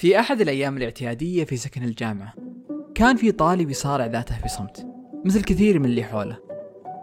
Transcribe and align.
في 0.00 0.20
أحد 0.20 0.40
الأيام 0.40 0.76
الاعتيادية 0.76 1.44
في 1.44 1.56
سكن 1.56 1.82
الجامعة 1.82 2.34
كان 2.94 3.16
في 3.16 3.32
طالب 3.32 3.70
يصارع 3.70 4.06
ذاته 4.06 4.34
بصمت 4.44 4.86
مثل 5.24 5.42
كثير 5.42 5.78
من 5.78 5.84
اللي 5.84 6.04
حوله. 6.04 6.38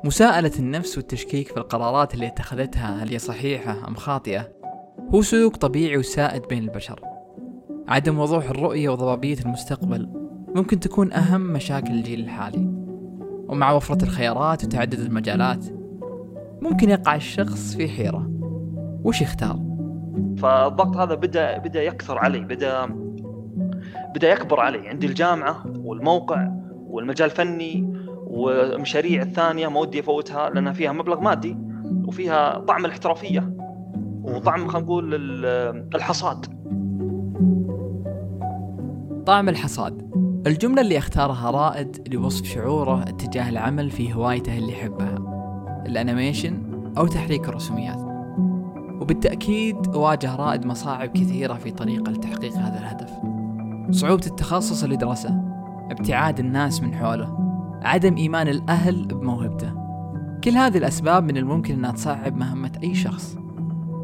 مساءلة 0.04 0.52
النفس 0.60 0.98
والتشكيك 0.98 1.48
في 1.48 1.58
القرارات 1.58 2.14
اللي 2.14 2.28
اتخذتها 2.28 3.04
هل 3.04 3.10
هي 3.10 3.20
صحيحة 3.20 3.88
أم 3.88 3.96
خاطئة؟ 3.96 4.52
هو 5.14 5.22
سلوك 5.22 5.56
طبيعي 5.56 5.98
وسائد 5.98 6.42
بين 6.48 6.64
البشر. 6.64 7.02
عدم 7.88 8.20
وضوح 8.20 8.50
الرؤية 8.50 8.90
وضبابية 8.90 9.38
المستقبل 9.46 10.10
ممكن 10.56 10.80
تكون 10.80 11.14
أهم 11.14 11.42
مشاكل 11.42 11.94
الجيل 11.94 12.20
الحالي. 12.20 12.68
ومع 13.48 13.72
وفرة 13.72 14.04
الخيارات 14.04 14.64
وتعدد 14.64 15.00
المجالات 15.00 15.66
ممكن 16.62 16.90
يقع 16.90 17.16
الشخص 17.16 17.76
في 17.76 17.88
حيرة. 17.88 18.32
وش 19.04 19.22
يختار؟ 19.22 19.67
فالضغط 20.38 20.98
هذا 20.98 21.16
بدا 21.16 21.58
بدأ 21.58 21.84
يكثر 21.84 22.18
علي 22.18 22.40
بدا 22.40 22.86
بدأ 24.16 24.32
يكبر 24.32 24.60
علي. 24.60 24.90
عندي 24.90 25.08
الجامعة 25.08 25.64
والموقع 25.78 26.52
والمجال 26.88 27.30
الفني 27.30 27.94
والمشاريع 28.28 29.22
الثانية 29.22 29.68
ما 29.68 29.80
ودي 29.80 30.00
أفوتها 30.00 30.50
لانها 30.50 30.74
فيها 30.74 30.92
مبلغ 30.92 31.22
مادي 31.22 31.58
وفيها 32.08 32.60
طعم 32.60 32.86
الاحترافية 32.86 33.54
وطعم 34.24 34.68
خلينا 34.68 34.86
نقول 34.86 35.16
الحصاد. 35.96 36.46
طعم 39.26 39.50
الحصاد. 39.50 40.08
الجملة 40.48 40.82
اللي 40.82 40.98
أختارها 40.98 41.52
رائد 41.52 42.14
لوصف 42.14 42.46
شعوره 42.46 43.04
اتجاه 43.04 43.50
العمل 43.50 43.90
في 43.90 44.14
هوايته 44.14 44.58
اللي 44.58 44.72
يحبها. 44.72 45.16
الأنيميشن 45.86 46.62
أو 46.98 47.08
تحريك 47.08 47.50
الرسوميات. 47.50 48.07
وبالتأكيد 49.08 49.96
واجه 49.96 50.36
رائد 50.36 50.66
مصاعب 50.66 51.10
كثيرة 51.10 51.54
في 51.54 51.72
طريقه 51.72 52.12
لتحقيق 52.12 52.54
هذا 52.54 52.80
الهدف. 52.80 53.10
صعوبة 53.92 54.26
التخصص 54.26 54.84
اللي 54.84 54.96
درسه 54.96 55.42
ابتعاد 55.92 56.40
الناس 56.40 56.82
من 56.82 56.96
حوله 56.96 57.38
عدم 57.84 58.18
إيمان 58.18 58.48
الأهل 58.48 59.06
بموهبته. 59.06 59.74
كل 60.44 60.52
هذه 60.52 60.78
الأسباب 60.78 61.24
من 61.24 61.38
الممكن 61.38 61.74
أنها 61.74 61.92
تصعب 61.92 62.38
مهمة 62.38 62.72
أي 62.84 62.96
شخص. 62.96 63.38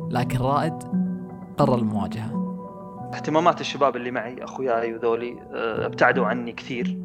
لكن 0.10 0.38
رائد 0.38 0.74
قرر 1.58 1.76
المواجهة. 1.76 2.44
اهتمامات 3.14 3.62
الشباب 3.62 3.96
اللي 3.96 4.12
معي 4.12 4.44
أخوياي 4.44 4.94
وذولي 4.94 5.36
آه، 5.54 5.86
ابتعدوا 5.86 6.26
عني 6.26 6.52
كثير 6.52 6.98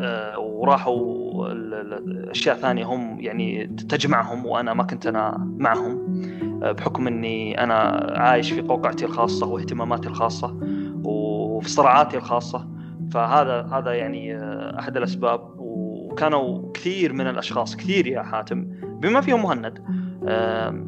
آه، 0.00 0.38
وراحوا 0.38 1.52
الأشياء 1.52 2.56
ثانية 2.56 2.84
هم 2.84 3.20
يعني 3.20 3.66
تجمعهم 3.66 4.46
وأنا 4.46 4.74
ما 4.74 4.82
كنت 4.82 5.06
أنا 5.06 5.36
معهم. 5.58 6.22
بحكم 6.62 7.06
إني 7.06 7.62
أنا 7.62 7.74
عايش 8.16 8.52
في 8.52 8.60
قوقعتي 8.60 9.04
الخاصة 9.04 9.46
واهتماماتي 9.46 10.08
الخاصة 10.08 10.56
وفي 11.04 11.70
صراعاتي 11.70 12.16
الخاصة 12.16 12.68
فهذا 13.12 13.62
هذا 13.72 13.92
يعني 13.92 14.38
أحد 14.78 14.96
الأسباب. 14.96 15.56
وكانوا 15.58 16.72
كثير 16.72 17.12
من 17.12 17.26
الأشخاص 17.26 17.76
كثير 17.76 18.06
يا 18.06 18.22
حاتم 18.22 18.64
بما 19.00 19.20
فيهم 19.20 19.42
مهند 19.42 19.78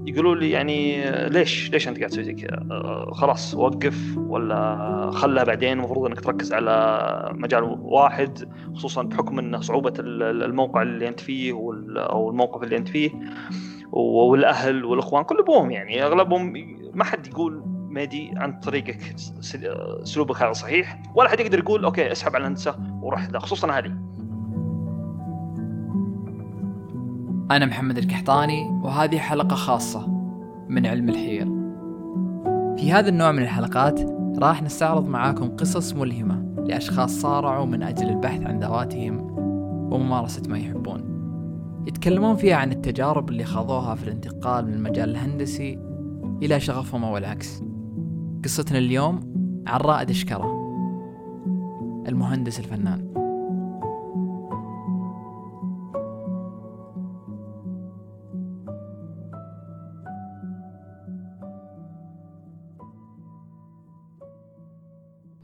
يقولوا 0.06 0.34
لي 0.34 0.50
يعني 0.50 1.04
ليش 1.28 1.70
ليش 1.72 1.88
أنت 1.88 1.98
قاعد 1.98 2.10
تسوي 2.10 2.24
زي 2.24 2.34
كذا؟ 2.34 2.66
آه، 2.70 3.10
خلاص 3.12 3.54
وقف 3.54 4.18
ولا 4.18 5.10
خلها 5.10 5.44
بعدين. 5.44 5.72
المفروض 5.72 6.06
إنك 6.06 6.20
تركز 6.20 6.52
على 6.52 7.30
مجال 7.34 7.62
واحد 7.80 8.48
خصوصا 8.74 9.02
بحكم 9.02 9.38
انه 9.38 9.60
صعوبة 9.60 9.92
الموقع 9.98 10.82
اللي 10.82 11.08
أنت 11.08 11.20
فيه 11.20 11.52
أو 11.96 12.30
الموقف 12.30 12.62
اللي 12.62 12.76
أنت 12.76 12.88
فيه. 12.88 13.10
والأهل 13.92 14.84
والإخوان 14.84 15.24
كل 15.24 15.38
ابوهم 15.38 15.70
يعني. 15.70 16.04
أغلبهم 16.04 16.52
ما 16.94 17.04
حد 17.04 17.26
يقول 17.26 17.62
ميدي 17.66 18.32
عن 18.36 18.60
طريقك 18.60 19.14
أسلوبك 20.02 20.42
هذا 20.42 20.52
صحيح؟ 20.52 21.02
ولا 21.14 21.28
حد 21.28 21.40
يقدر 21.40 21.58
يقول 21.58 21.84
okay 21.84 22.12
اسحب 22.12 22.34
على 22.34 22.42
الهندسة 22.42 22.76
وروح 23.02 23.28
ذا 23.28 23.38
خصوصا 23.38 23.70
أهلي. 23.70 23.94
أنا 27.50 27.66
محمد 27.66 27.98
القحطاني 27.98 28.80
وهذه 28.82 29.18
حلقة 29.18 29.54
خاصة 29.54 30.08
من 30.68 30.86
علم 30.86 31.08
الحير 31.08 31.44
في 32.76 32.92
هذا 32.92 33.08
النوع 33.08 33.32
من 33.32 33.42
الحلقات 33.42 34.00
راح 34.38 34.62
نستعرض 34.62 35.08
معاكم 35.08 35.56
قصص 35.56 35.92
ملهمة 35.94 36.54
لأشخاص 36.58 37.20
صارعوا 37.20 37.66
من 37.66 37.82
أجل 37.82 38.08
البحث 38.08 38.46
عن 38.46 38.60
ذواتهم 38.60 39.18
وممارسة 39.92 40.42
ما 40.48 40.58
يحبون. 40.58 41.07
يتكلمون 41.86 42.36
فيها 42.36 42.56
عن 42.56 42.72
التجارب 42.72 43.28
اللي 43.28 43.44
خاضوها 43.44 43.94
في 43.94 44.04
الانتقال 44.04 44.66
من 44.66 44.74
المجال 44.74 45.10
الهندسي 45.10 45.78
إلى 46.42 46.60
شغفهم 46.60 47.04
أو 47.04 47.16
العكس. 47.16 47.62
قصتنا 48.44 48.78
اليوم 48.78 49.20
عن 49.66 49.80
رائد 49.80 50.10
اشكره 50.10 50.58
المهندس 52.08 52.58
الفنان. 52.58 53.08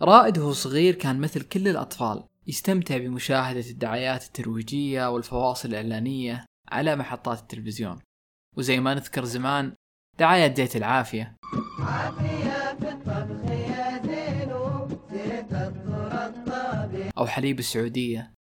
رائد 0.03 0.39
وهو 0.39 0.53
صغير 0.53 0.94
كان 0.94 1.21
مثل 1.21 1.41
كل 1.43 1.69
الأطفال. 1.69 2.23
يستمتع 2.47 2.99
بمشاهدة 2.99 3.71
الدعايات 3.71 4.27
الترويجية 4.27 5.10
والفواصل 5.10 5.69
الإعلانية 5.69 6.47
على 6.69 6.97
محطات 6.97 7.38
التلفزيون. 7.38 7.99
وزي 8.56 8.81
ما 8.81 8.94
نذكر 8.94 9.25
زمان 9.25 9.75
دعاية 10.19 10.55
زيت 10.55 10.77
العافية. 10.77 11.37
أو 17.19 17.27
حليب 17.27 17.59
السعودية. 17.59 18.34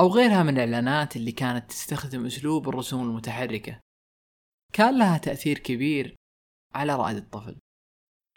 أو 0.00 0.08
غيرها 0.08 0.42
من 0.42 0.54
الإعلانات 0.54 1.16
اللي 1.16 1.32
كانت 1.32 1.70
تستخدم 1.70 2.26
أسلوب 2.26 2.68
الرسوم 2.68 3.08
المتحركة. 3.08 3.80
كان 4.72 4.98
لها 4.98 5.18
تأثير 5.18 5.58
كبير 5.58 6.16
على 6.74 6.96
رائد 6.96 7.16
الطفل. 7.16 7.58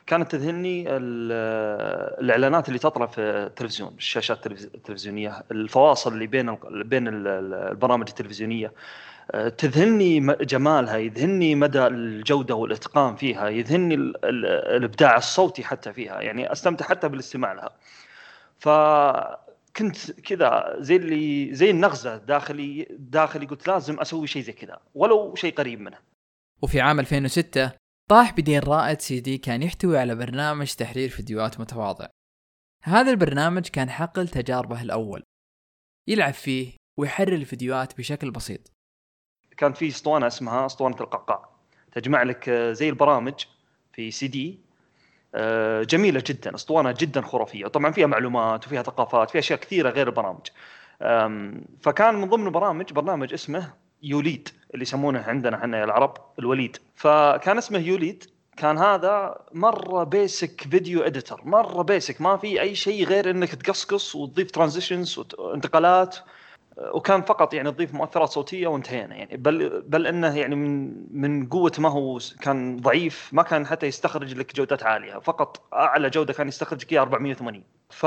كانت 0.07 0.31
تذهلني 0.31 0.85
الإعلانات 0.89 2.67
اللي 2.67 2.79
تطلع 2.79 3.05
في 3.05 3.21
التلفزيون 3.21 3.93
الشاشات 3.97 4.47
التلفزيونية 4.47 5.43
الفواصل 5.51 6.13
اللي 6.13 6.27
بين 6.27 6.57
بين 6.63 7.07
البرامج 7.07 8.07
التلفزيونية. 8.09 8.71
آه، 9.31 9.49
تذهلني 9.49 10.35
جمالها 10.41 10.97
يذهلني 10.97 11.55
مدى 11.55 11.87
الجودة 11.87 12.55
والإتقان 12.55 13.15
فيها 13.15 13.49
يذهلني 13.49 13.95
الإبداع 14.75 15.17
الصوتي 15.17 15.63
حتى 15.63 15.93
فيها 15.93 16.21
يعني 16.21 16.51
أستمتع 16.51 16.85
حتى 16.85 17.09
بالاستماع 17.09 17.53
لها. 17.53 17.69
فكنت 18.59 20.11
كذا 20.11 20.75
زي 20.79 20.95
اللي 20.95 21.53
زي 21.55 21.69
النغزة 21.69 22.17
داخلي 22.17 22.87
داخلي 22.89 23.45
قلت 23.45 23.67
لازم 23.67 23.99
أسوي 23.99 24.27
شيء 24.27 24.41
زي 24.41 24.53
كذا 24.53 24.79
ولو 24.95 25.35
شيء 25.35 25.53
قريب 25.53 25.81
منه 25.81 25.97
وفي 26.61 26.81
عام 26.81 26.99
2006 26.99 27.82
طاح 28.09 28.33
بيدين 28.33 28.59
رائد 28.59 29.01
سي 29.01 29.19
دي 29.19 29.37
كان 29.37 29.63
يحتوي 29.63 29.97
على 29.97 30.15
برنامج 30.15 30.73
تحرير 30.73 31.09
فيديوهات 31.09 31.59
متواضع. 31.59 32.07
هذا 32.83 33.11
البرنامج 33.11 33.67
كان 33.67 33.89
حقل 33.89 34.27
تجاربه 34.27 34.81
الأول. 34.81 35.23
يلعب 36.09 36.33
فيه 36.33 36.73
ويحرر 36.99 37.33
الفيديوهات 37.33 37.97
بشكل 37.97 38.31
بسيط. 38.31 38.71
كان 39.57 39.73
في 39.73 39.87
اسطوانة 39.87 40.27
اسمها 40.27 40.65
اسطوانة 40.65 40.95
القعقاع 41.01 41.49
تجمع 41.91 42.23
لك 42.23 42.49
آه، 42.49 42.71
زي 42.71 42.89
البرامج 42.89 43.45
في 43.93 44.11
سي 44.11 44.27
دي. 44.27 44.59
آه، 45.35 45.83
جميلة 45.83 46.23
جدا 46.27 46.55
اسطوانة 46.55 46.95
جدا 46.99 47.21
خرافية. 47.21 47.67
طبعا 47.67 47.91
فيها 47.91 48.07
معلومات 48.07 48.67
وفيها 48.67 48.83
ثقافات 48.83 49.29
فيها 49.29 49.39
أشياء 49.39 49.59
كثيرة 49.59 49.89
غير 49.89 50.07
البرامج. 50.07 50.47
فكان 51.81 52.15
من 52.15 52.29
ضمن 52.29 52.45
البرامج 52.45 52.93
برنامج 52.93 53.33
اسمه 53.33 53.73
Ulead 54.03 54.49
اللي 54.73 54.83
يسمونه 54.83 55.19
عندنا 55.19 55.57
إحنا 55.57 55.83
العرب 55.83 56.17
الوليد. 56.39 56.77
فكان 56.95 57.57
اسمه 57.57 57.79
Ulead. 57.79 58.23
كان 58.57 58.77
هذا 58.77 59.35
مرة 59.53 60.03
basic 60.03 60.61
video 60.61 61.01
editor 61.03 61.41
مرة 61.45 61.81
basic 61.81 62.21
ما 62.21 62.37
في 62.37 62.61
أي 62.61 62.75
شيء 62.75 63.05
غير 63.05 63.29
إنك 63.29 63.55
تقصقص 63.55 64.15
وتضيف 64.15 64.51
transitions 64.51 65.19
وانتقالات. 65.37 66.17
وكان 66.77 67.21
فقط 67.21 67.53
يعني 67.53 67.71
تضيف 67.71 67.93
مؤثرات 67.93 68.29
صوتية 68.29 68.67
وانتهينا. 68.67 69.15
يعني 69.15 69.37
بل 69.37 69.81
بل 69.81 70.07
إنه 70.07 70.37
يعني 70.37 70.55
من 70.55 70.93
من 71.21 71.47
قوة 71.47 71.71
ما 71.77 71.89
هو 71.89 72.19
كان 72.41 72.77
ضعيف. 72.77 73.29
ما 73.33 73.43
كان 73.43 73.65
حتى 73.67 73.87
يستخرج 73.87 74.33
لك 74.33 74.55
جودات 74.55 74.83
عالية. 74.83 75.19
فقط 75.19 75.61
أعلى 75.73 76.09
جودة 76.09 76.33
كان 76.33 76.47
يستخرج 76.47 76.83
لك 76.83 76.93
480 76.93 77.63
ف 77.89 78.05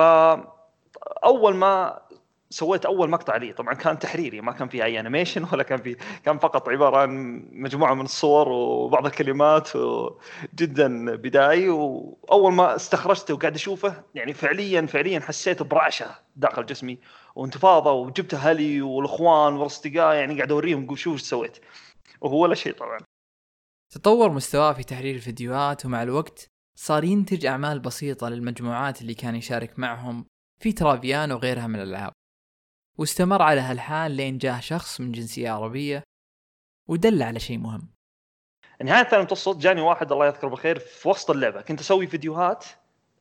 أول 1.25 1.55
ما 1.55 1.99
سويت 2.51 2.87
أول 2.87 3.11
مقطع 3.11 3.37
لي. 3.37 3.53
طبعا 3.53 3.75
كان 3.75 3.99
تحريري 3.99 4.41
ما 4.41 4.53
كان 4.53 4.69
في 4.69 4.85
أي 4.85 5.01
animation 5.01 5.47
ولا 5.53 5.63
كان 5.63 5.83
في 5.83 5.97
كان 6.25 6.39
فقط 6.39 6.69
عبارة 6.69 6.97
عن 6.97 7.43
مجموعة 7.53 7.95
من 7.95 8.05
الصور 8.05 8.49
وبعض 8.49 9.07
الكلمات 9.07 9.69
جدا 10.55 11.17
بدائي. 11.17 11.69
وأول 11.69 12.53
ما 12.53 12.77
استخرجته 12.77 13.35
وقاعد 13.35 13.55
أشوفه 13.55 14.03
يعني 14.15 14.33
فعليا 14.33 14.87
فعليا 14.87 15.21
حسيت 15.21 15.63
برعشة 15.63 16.07
داخل 16.37 16.67
جسمي. 16.67 16.99
وانتفاضة 17.35 17.93
وجبت 17.93 18.35
أهلي 18.35 18.83
والإخوان 18.83 19.55
والأصدقاء 19.55 20.15
يعني 20.15 20.37
قاعد 20.37 20.53
أوريهم 20.53 20.97
شوف 20.97 21.13
إيش 21.13 21.23
سويت. 21.23 21.59
وهو 22.21 22.43
ولا 22.43 22.55
شيء 22.55 22.73
طبعا. 22.73 22.99
تطور 23.91 24.31
مستواه 24.31 24.73
في 24.73 24.85
تحرير 24.85 25.15
الفيديوهات 25.15 25.87
ومع 25.87 26.03
الوقت 26.03 26.49
صار 26.79 27.05
ينتج 27.05 27.47
أعمال 27.47 27.81
بسيطة 27.81 28.29
للمجموعات 28.29 29.03
اللي 29.03 29.15
كان 29.15 29.37
يشارك 29.37 29.79
معهم 29.79 30.27
في 30.61 30.73
ترافيان 30.73 31.33
وغيرها 31.33 31.67
من 31.67 31.81
الألعاب. 31.81 32.13
واستمر 32.99 33.43
على 33.43 33.61
هالحال 33.61 34.13
لين 34.13 34.39
جاه 34.39 34.61
شخص 34.61 35.01
من 35.01 35.13
جنسية 35.13 35.51
عربية 35.51 36.03
ودله 36.89 37.23
على 37.23 37.41
شيء 37.41 37.59
مهم. 37.59 37.89
نهاية 38.85 39.05
ثاني 39.05 39.23
متوسط 39.23 39.57
جاني 39.57 39.81
واحد 39.81 40.13
الله 40.13 40.27
يذكره 40.27 40.49
بالخير 40.49 40.79
في 40.79 41.09
وسط 41.09 41.31
اللعبة. 41.31 41.61
كنت 41.61 41.81
أسوي 41.81 42.07
فيديوهات 42.07 42.65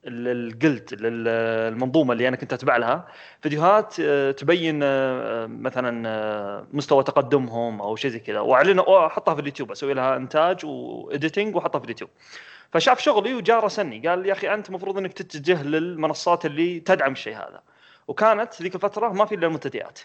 لل 0.04 0.29
guild 0.29 0.94
للمنظومه 0.94 2.14
اللي 2.14 2.28
أنا 2.28 2.36
كنت 2.36 2.54
أتبع 2.54 2.78
لها. 2.78 3.08
فيديوهات 3.42 3.96
آه، 4.00 4.32
تبين 4.32 4.80
آه، 4.84 5.46
مثلا 5.46 6.10
آه، 6.10 6.68
مستوى 6.74 7.04
تقدمهم 7.04 7.82
أو 7.82 7.96
شيء 7.96 8.12
زي 8.12 8.20
كذا. 8.20 8.40
واعلن 8.40 8.80
احطها 8.80 9.36
في 9.36 9.42
اليوتيوب 9.42 9.72
أسوي 9.72 9.94
لها 9.94 10.16
إنتاج 10.16 10.66
و 10.66 10.77
editing 10.77 11.56
وأحطها 11.56 11.80
في 11.80 11.86
اليوتيوب. 11.86 12.10
فشاف 12.72 13.00
شغلي 13.00 13.34
وجاء 13.34 13.60
راسلني 13.60 14.08
قال 14.08 14.26
يا 14.26 14.34
أخي 14.34 14.54
أنت 14.54 14.70
المفروض 14.70 14.98
إنك 14.98 15.14
تتجه 15.14 15.64
للمنصات 15.64 16.46
اللي 16.46 16.80
تدعم 16.80 17.12
الشيء 17.12 17.36
هذا. 17.36 17.62
وكانت 18.08 18.62
ذيك 18.62 18.76
الفترة 18.76 19.10
ما 19.10 19.26
في 19.26 19.36
إلا 19.36 19.48
المنتديات. 19.48 20.00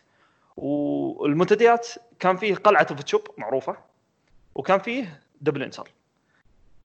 والمنتديات 0.56 1.88
كان 2.18 2.36
فيه 2.36 2.54
قلعة 2.54 2.86
الفوتوشوب 2.90 3.22
معروفة 3.38 3.76
وكان 4.54 4.78
فيه 4.78 5.20
Double 5.40 5.62
Enter 5.62 5.88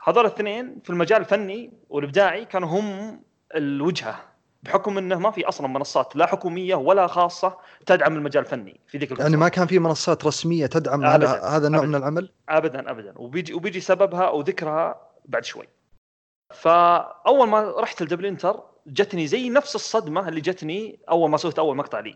هذول 0.04 0.26
الاثنين 0.26 0.80
في 0.84 0.90
المجال 0.90 1.22
الفني 1.22 1.72
والإبداعي 1.90 2.46
كانوا 2.46 2.70
هم 2.70 3.20
الوجهة 3.56 4.20
بحكم 4.64 4.98
إنه 4.98 5.20
ما 5.20 5.32
في 5.32 5.48
أصلا 5.48 5.68
منصات 5.68 6.16
لا 6.16 6.26
حكومية 6.26 6.76
ولا 6.76 7.08
خاصة 7.08 7.58
تدعم 7.86 8.16
المجال 8.16 8.44
الفني 8.44 8.80
في 8.88 8.98
ذيك 8.98 9.12
الفترة 9.12 9.24
يعني 9.24 9.38
ما 9.38 9.50
كان 9.50 9.68
في 9.68 9.80
منصات 9.80 10.26
رسمية 10.26 10.66
تدعم 10.66 11.04
هذا 11.04 11.68
النوع 11.68 11.86
من 11.86 11.96
العمل؟ 11.96 12.30
ابدا 12.50 12.92
ابدا. 12.92 13.14
وبيجي 13.16 13.54
وبيجي 13.54 13.80
سببها 13.80 14.24
أو 14.24 14.42
ذكرها 14.42 15.02
بعد 15.26 15.46
شوي. 15.46 15.68
فأول 16.54 17.48
ما 17.48 17.74
رحت 17.78 18.02
لدبل 18.02 18.26
انتر 18.26 18.64
جتني 18.88 19.28
زي 19.28 19.50
نفس 19.50 19.76
الصدمة 19.76 20.30
اللي 20.30 20.42
جتني 20.42 21.00
أول 21.10 21.30
ما 21.30 21.38
سويت 21.38 21.60
أول 21.60 21.76
مقطع 21.78 22.00
لي. 22.00 22.16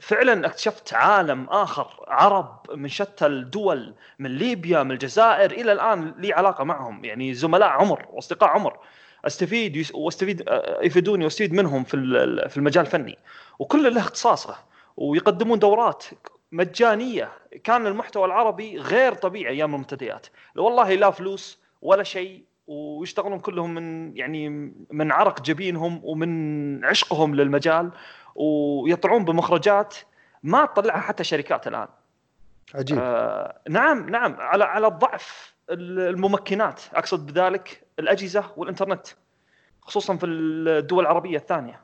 فعلا 0.00 0.46
اكتشفت 0.46 0.94
عالم 0.94 1.44
آخر 1.48 2.04
عرب 2.08 2.60
من 2.74 2.88
شتى 2.88 3.26
الدول 3.26 3.94
من 4.18 4.30
ليبيا 4.30 4.82
من 4.82 4.90
الجزائر 4.90 5.50
إلى 5.50 5.72
الآن 5.72 6.14
لي 6.18 6.32
علاقة 6.32 6.64
معهم 6.64 7.04
يعني 7.04 7.34
زملاء 7.34 7.68
عمر 7.68 8.06
واصدقاء 8.10 8.50
عمر. 8.50 8.78
أستفيد 9.24 9.86
وأستفيد 9.94 10.44
يفيدوني 10.82 11.24
وأستفيد 11.24 11.52
منهم 11.52 11.84
في 11.84 11.96
في 12.48 12.56
المجال 12.56 12.86
الفني. 12.86 13.18
وكل 13.58 13.94
له 13.94 14.00
اختصاصه 14.00 14.56
ويقدمون 14.96 15.58
دورات 15.58 16.04
مجانية. 16.52 17.32
كان 17.64 17.86
المحتوى 17.86 18.24
العربي 18.24 18.78
غير 18.78 19.14
طبيعي 19.14 19.54
أيام 19.54 19.74
المنتديات. 19.74 20.26
والله 20.56 20.94
لا 20.94 21.10
فلوس 21.10 21.58
ولا 21.82 22.02
شيء 22.02 22.42
ويشتغلون 22.66 23.40
كلهم 23.40 23.74
من 23.74 24.16
يعني 24.16 24.48
من 24.90 25.12
عرق 25.12 25.42
جبينهم 25.42 26.00
ومن 26.04 26.84
عشقهم 26.84 27.34
للمجال 27.34 27.90
ويطلعون 28.34 29.24
بمخرجات 29.24 29.96
ما 30.42 30.66
تطلعها 30.66 31.00
حتى 31.00 31.24
شركات 31.24 31.68
الآن. 31.68 31.88
عجيب. 32.74 32.98
آه 33.00 33.60
نعم 33.68 34.10
نعم. 34.10 34.36
على 34.38 34.64
على 34.64 34.86
ضعف 34.88 35.54
الممكنات. 35.70 36.80
أقصد 36.94 37.26
بذلك 37.26 37.86
الأجهزة 37.98 38.52
والإنترنت 38.56 39.06
خصوصا 39.80 40.16
في 40.16 40.26
الدول 40.26 41.04
العربية 41.04 41.36
الثانية. 41.36 41.82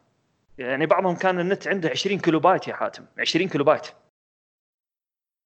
يعني 0.58 0.86
بعضهم 0.86 1.16
كان 1.16 1.40
النت 1.40 1.68
عنده 1.68 1.90
20 1.90 2.18
كيلو 2.18 2.40
بايت 2.40 2.68
يا 2.68 2.74
حاتم. 2.74 3.04
20 3.18 3.48
كيلو 3.48 3.64
بايت 3.64 3.86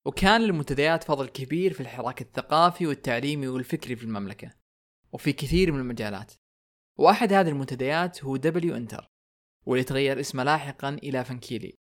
وكان 0.05 0.41
للمنتديات 0.41 1.05
فضل 1.05 1.29
كبير 1.29 1.73
في 1.73 1.81
الحراك 1.81 2.21
الثقافي 2.21 2.87
والتعليمي 2.87 3.49
والفكري 3.49 3.97
في 3.97 4.05
المملكة. 4.05 4.62
وفي 5.13 5.33
كثير 5.33 5.73
من 5.73 5.81
المجالات. 5.81 6.33
وأحد 6.99 7.33
هذه 7.33 7.49
المنتديات 7.49 8.25
هو 8.25 8.37
Double 8.37 8.77
Enter 8.77 9.07
واللي 9.67 9.85
تغير 9.85 10.21
اسمه 10.21 10.45
لاحقا 10.45 10.89
إلى 10.89 11.25
فانكيلي. 11.25 11.75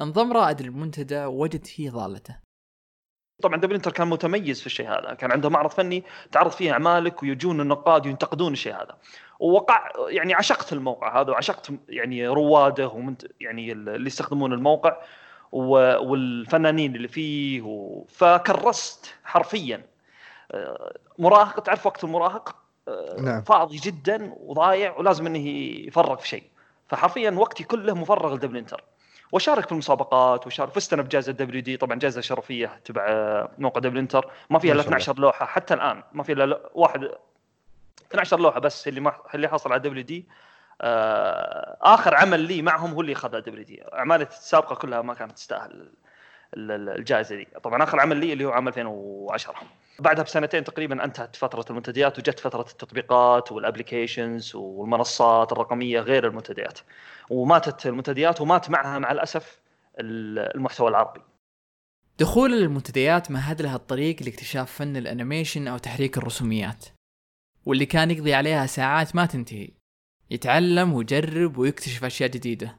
انضم 0.00 0.32
رائد 0.32 0.60
المنتدى 0.60 1.24
ووجد 1.24 1.64
فيه 1.64 1.90
ضالته. 1.90 2.40
طبعا 3.42 3.56
Double 3.56 3.74
Enter 3.74 3.92
كان 3.92 4.08
متميز 4.08 4.60
في 4.60 4.66
الشيء 4.66 4.88
هذا. 4.88 5.14
كان 5.14 5.32
عنده 5.32 5.48
معرض 5.48 5.70
فني 5.70 6.04
تعرض 6.32 6.50
فيه 6.50 6.72
أعمالك 6.72 7.22
ويجون 7.22 7.60
النقاد 7.60 8.06
ينتقدون 8.06 8.52
الشيء 8.52 8.74
هذا. 8.74 8.98
ووقع 9.40 9.88
يعني 10.08 10.34
عشقت 10.34 10.72
الموقع 10.72 11.20
هذا 11.20 11.30
وعشقت 11.30 11.72
يعني 11.88 12.28
رواده 12.28 12.88
ومنت 12.88 13.26
يعني 13.40 13.72
اللي 13.72 14.06
يستخدمون 14.06 14.52
الموقع 14.52 15.02
والفنانين 15.52 16.96
اللي 16.96 17.08
فيه. 17.08 17.62
فكرست 18.08 19.14
حرفيا. 19.24 19.86
آه، 20.52 20.98
مراهق 21.18 21.60
تعرف 21.60 21.86
وقت 21.86 22.04
المراهق؟ 22.04 22.56
آه، 22.88 23.16
نعم. 23.20 23.42
فاضي 23.42 23.76
جدا 23.76 24.34
وضايع 24.36 24.96
ولازم 24.96 25.26
إنه 25.26 25.48
يفرغ 25.88 26.16
في 26.16 26.28
شيء. 26.28 26.42
فحرفيا 26.88 27.30
وقتي 27.30 27.64
كله 27.64 27.94
مفرغ 27.94 28.34
ل 28.34 28.37
Double 28.37 28.56
Enter. 28.56 28.84
وشارك 29.32 29.66
في 29.66 29.72
المسابقات 29.72 30.46
وشارك 30.46 30.72
فزت 30.72 30.94
بجائزه 30.94 31.32
WD. 31.32 31.76
طبعا 31.76 31.98
جائزة 31.98 32.20
شرفية 32.20 32.80
تبع 32.84 33.04
موقع 33.58 33.80
Double 33.80 33.98
Enter. 33.98 34.30
ما 34.50 34.58
فيها 34.58 34.72
إلا 34.72 34.82
12 34.82 35.18
لوحة. 35.18 35.46
حتى 35.46 35.74
الآن 35.74 36.02
ما 36.12 36.22
في 36.22 36.32
إلا 36.32 36.70
واحد. 36.74 37.08
12 38.10 38.40
لوحة 38.40 38.60
بس 38.60 38.88
اللي 38.88 39.00
ما 39.00 39.12
اللي 39.34 39.48
حصل 39.48 39.72
على 39.72 39.80
WD. 39.80 40.28
آه 40.80 41.76
آخر 41.82 42.14
عمل 42.14 42.40
لي 42.40 42.62
معهم 42.62 42.92
هو 42.92 43.00
اللي 43.00 43.12
اخذ 43.12 43.40
WD. 43.40 43.84
اعمالي 43.92 44.24
السابقة 44.24 44.74
كلها 44.74 45.02
ما 45.02 45.14
كانت 45.14 45.32
تستاهل 45.32 45.92
الجائزة 46.54 47.36
دي. 47.36 47.48
طبعا 47.64 47.82
آخر 47.82 48.00
عمل 48.00 48.16
لي 48.16 48.32
اللي 48.32 48.44
هو 48.44 48.50
عام 48.50 48.68
2010 48.68 49.54
بعدها 50.00 50.24
بسنتين 50.24 50.64
تقريبا 50.64 51.04
انتهت 51.04 51.36
فترة 51.36 51.64
المنتديات 51.70 52.18
وجت 52.18 52.40
فترة 52.40 52.66
التطبيقات 52.70 53.52
وال 53.52 53.67
applications 53.67 54.54
والمنصات 54.54 55.52
الرقمية 55.52 56.00
غير 56.00 56.26
المنتديات. 56.26 56.78
وماتت 57.30 57.86
المنتديات 57.86 58.40
ومات 58.40 58.70
معها 58.70 58.98
مع 58.98 59.12
الأسف 59.12 59.60
المحتوى 59.98 60.88
العربي. 60.88 61.20
دخول 62.18 62.54
المنتديات 62.54 63.30
مهد 63.30 63.62
لها 63.62 63.76
الطريق 63.76 64.22
لاكتشاف 64.22 64.72
فن 64.72 64.96
ال 64.96 65.03
animation 65.03 65.68
أو 65.68 65.78
تحريك 65.78 66.18
الرسوميات. 66.18 66.84
واللي 67.66 67.86
كان 67.86 68.10
يقضي 68.10 68.34
عليها 68.34 68.66
ساعات 68.66 69.16
ما 69.16 69.26
تنتهي. 69.26 69.70
يتعلم 70.30 70.92
ويجرب 70.92 71.58
ويكتشف 71.58 72.04
أشياء 72.04 72.30
جديدة. 72.30 72.78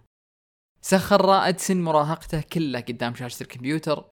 سخر 0.81 1.25
رائد 1.25 1.57
سن 1.59 1.81
مراهقته 1.81 2.41
كلها 2.41 2.81
قدام 2.81 3.15
شاشة 3.15 3.43
الكمبيوتر 3.43 4.09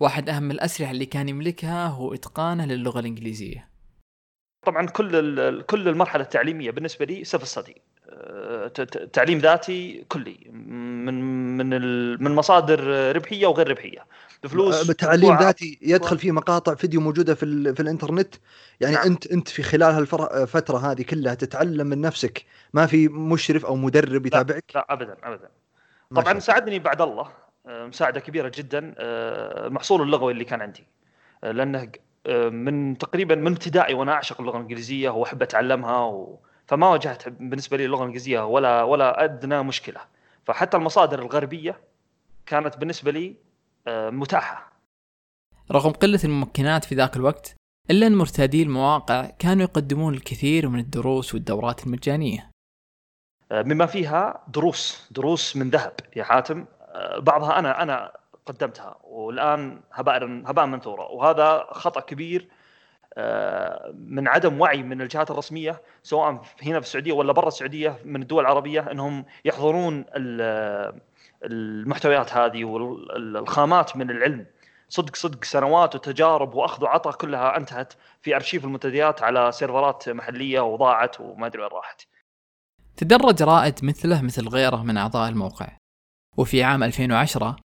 واحد 0.00 0.28
أهم 0.28 0.50
الأسلحة 0.50 0.90
اللي 0.90 1.06
كان 1.06 1.28
يملكها 1.28 1.86
هو 1.86 2.14
إتقانه 2.14 2.66
للغة 2.66 3.00
الإنجليزية. 3.00 3.68
طبعا 4.66 4.86
كل 4.86 5.62
كل 5.62 5.88
المرحلة 5.88 6.22
التعليمية 6.22 6.70
بالنسبة 6.70 7.04
لي 7.04 7.24
سيلف 7.24 7.48
ستدي 7.48 7.82
تعليم 9.12 9.38
ذاتي 9.38 10.04
كلي 10.08 10.38
من 10.52 11.56
من 11.56 11.68
من 12.22 12.34
مصادر 12.34 13.12
ربحية 13.16 13.46
وغير 13.46 13.70
ربحية. 13.70 14.06
بفلوس 14.42 14.86
تعليم 14.86 15.38
ذاتي 15.38 15.78
يدخل 15.82 16.18
فيه 16.18 16.32
مقاطع 16.32 16.74
فيديو 16.74 17.00
موجودة 17.00 17.34
في 17.34 17.74
في 17.74 17.82
الإنترنت. 17.82 18.34
يعني 18.80 18.94
نعم. 18.94 19.06
أنت 19.06 19.26
أنت 19.26 19.48
في 19.48 19.62
خلال 19.62 19.94
هالفتره 19.94 20.78
هذه 20.78 21.02
كلها 21.02 21.34
تتعلم 21.34 21.86
من 21.86 22.00
نفسك. 22.00 22.44
ما 22.72 22.86
في 22.86 23.08
مشرف 23.08 23.66
أو 23.66 23.76
مدرب 23.76 24.26
يتابعك؟ 24.26 24.64
لا, 24.74 24.80
لا 24.80 24.92
ابدا. 24.92 25.16
ابدا 25.22 25.50
طبعا 26.14 26.38
ساعدني 26.38 26.78
بعد 26.78 27.00
الله. 27.00 27.47
مساعدة 27.68 28.20
كبيرة 28.20 28.52
جدا 28.54 28.94
المحصول 28.98 30.00
آه، 30.00 30.04
اللغوي 30.04 30.32
اللي 30.32 30.44
كان 30.44 30.62
عندي. 30.62 30.84
آه، 31.44 31.52
لأنه 31.52 31.92
من 32.50 32.98
تقريبا 32.98 33.34
من 33.34 33.52
ابتدائي 33.52 33.94
وأنا 33.94 34.12
أعشق 34.12 34.40
اللغة 34.40 34.56
الإنجليزية 34.56 35.10
واحب 35.10 35.42
أتعلمها 35.42 36.00
و... 36.00 36.38
فما 36.66 36.88
واجهت 36.88 37.28
بالنسبة 37.28 37.76
لي 37.76 37.84
اللغة 37.84 38.00
الإنجليزية 38.00 38.46
ولا 38.46 38.82
ولا 38.82 39.24
أدنى 39.24 39.62
مشكلة. 39.62 40.00
فحتى 40.44 40.76
المصادر 40.76 41.18
الغربية 41.18 41.80
كانت 42.46 42.76
بالنسبة 42.76 43.10
لي 43.10 43.36
متاحة. 43.88 44.72
رغم 45.72 45.90
قلة 45.90 46.20
الممكنات 46.24 46.84
في 46.84 46.94
ذاك 46.94 47.16
الوقت 47.16 47.56
إلا 47.90 48.06
أن 48.06 48.14
مرتادي 48.16 48.62
المواقع 48.62 49.30
كانوا 49.38 49.62
يقدمون 49.62 50.14
الكثير 50.14 50.68
من 50.68 50.78
الدروس 50.78 51.34
والدورات 51.34 51.86
المجانية. 51.86 52.50
مما 53.52 53.86
فيها 53.86 54.44
دروس 54.48 55.08
دروس 55.10 55.56
من 55.56 55.70
ذهب 55.70 55.92
يا 56.16 56.24
حاتم. 56.24 56.60
آه، 56.60 56.77
بعضها 57.18 57.58
أنا 57.58 57.82
أنا 57.82 58.12
قدمتها 58.46 58.96
والآن 59.04 59.80
هباء 59.92 60.24
هباء 60.24 60.66
منثورا 60.66 61.08
وهذا 61.08 61.66
خطأ 61.70 62.00
كبير 62.00 62.48
آه، 63.14 63.92
من 63.94 64.28
عدم 64.28 64.60
وعي 64.60 64.82
من 64.82 65.02
الجهات 65.02 65.30
الرسمية 65.30 65.82
سواء 66.02 66.42
هنا 66.62 66.80
في 66.80 66.86
السعودية 66.86 67.12
ولا 67.12 67.32
برا 67.32 67.48
السعودية 67.48 67.98
من 68.04 68.22
الدول 68.22 68.40
العربية 68.40 68.90
إنهم 68.90 69.24
يحضرون 69.44 70.04
المحتويات 71.44 72.32
هذه 72.32 72.64
والخامات 72.64 73.96
من 73.96 74.10
العلم. 74.10 74.46
صدق 74.88 75.16
صدق 75.16 75.44
سنوات 75.44 75.94
وتجارب 75.94 76.54
وأخذ 76.54 76.84
وعطاء 76.84 77.12
كلها 77.12 77.56
أنتهت 77.56 77.92
في 78.22 78.36
أرشيف 78.36 78.64
المنتديات 78.64 79.22
على 79.22 79.52
سيرفرات 79.52 80.08
محلية 80.08 80.60
وضاعت 80.60 81.20
وما 81.20 81.46
أدري 81.46 81.62
وين 81.62 81.70
راحت. 81.72 82.02
تدرج 82.96 83.42
رائد 83.42 83.84
مثله 83.84 84.22
مثل 84.22 84.48
غيره 84.48 84.82
من 84.82 84.96
أعضاء 84.96 85.28
الموقع. 85.28 85.77
وفي 86.38 86.62
عام 86.62 86.82
2010 86.82 87.56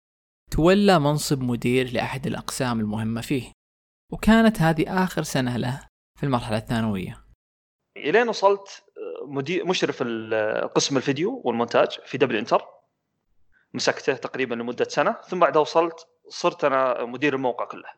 تولى 0.51 0.99
منصب 0.99 1.41
مدير 1.41 1.93
لأحد 1.93 2.27
الأقسام 2.27 2.79
المهمة 2.79 3.21
فيه 3.21 3.51
وكانت 4.11 4.61
هذه 4.61 5.03
آخر 5.03 5.23
سنة 5.23 5.57
له 5.57 5.87
في 6.19 6.25
المرحلة 6.25 6.57
الثانوية. 6.57 7.23
إلين 7.97 8.29
وصلت 8.29 8.83
آه، 8.97 9.25
مدير 9.25 9.65
مشرف 9.65 10.03
قسم 10.75 10.97
الفيديو 10.97 11.41
والمونتاج 11.45 11.99
في 12.05 12.17
دبليو 12.17 12.39
إنتر. 12.39 12.65
مسكته 13.73 14.13
تقريبا 14.13 14.55
لمدة 14.55 14.85
سنة 14.85 15.21
ثم 15.27 15.39
بعدها 15.39 15.61
وصلت 15.61 16.07
صرت 16.29 16.63
أنا 16.63 17.05
مدير 17.05 17.35
الموقع 17.35 17.65
كله. 17.65 17.89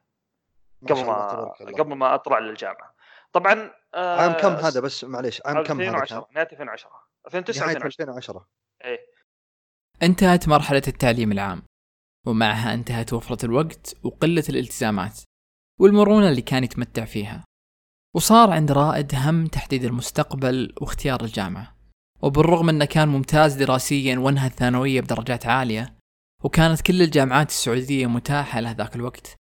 قبل 0.89 1.05
ما 1.05 1.51
قبل 1.77 1.96
ما 1.96 2.15
أطلع 2.15 2.39
للجامعة. 2.39 2.96
طبعا 3.34 3.72
آه 3.94 4.22
عام 4.22 4.34
كم 4.34 4.53
هذا 4.65 4.79
بس؟ 4.79 5.03
معليش 5.03 5.41
عام 5.46 5.63
كم 5.63 5.82
2010 5.82 6.27
نهاية 6.32 6.48
2010 6.51 6.91
2009 7.25 7.65
نهاية 7.65 7.86
2010 7.86 8.48
إيه. 8.86 9.14
انتهت 10.04 10.48
مرحلة 10.48 10.82
التعليم 10.88 11.32
العام 11.32 11.64
ومعها 12.28 12.74
انتهت 12.74 13.14
وفرة 13.14 13.46
الوقت 13.46 13.96
وقلة 14.04 14.44
الالتزامات 14.50 15.20
والمرونة 15.80 16.30
اللي 16.30 16.42
كان 16.42 16.64
يتمتع 16.64 17.06
فيها. 17.06 17.44
وصار 18.16 18.52
عند 18.52 18.72
رائد 18.72 19.16
هم 19.16 19.46
تحديد 19.46 19.84
المستقبل 19.84 20.75
واختيار 20.82 21.22
الجامعة. 21.24 21.75
وبالرغم 22.22 22.70
انه 22.70 22.86
كان 22.86 23.08
ممتاز 23.08 23.54
دراسيا 23.54 24.20
وانهى 24.20 24.48
الثانوية 24.48 25.02
بدرجات 25.02 25.46
عالية 25.46 25.96
وكانت 26.44 26.82
كل 26.82 27.02
الجامعات 27.02 27.50
السعودية 27.50 28.08
متاحة 28.08 28.60
له 28.60 28.72
ذاك 28.72 28.96
الوقت 28.96 29.36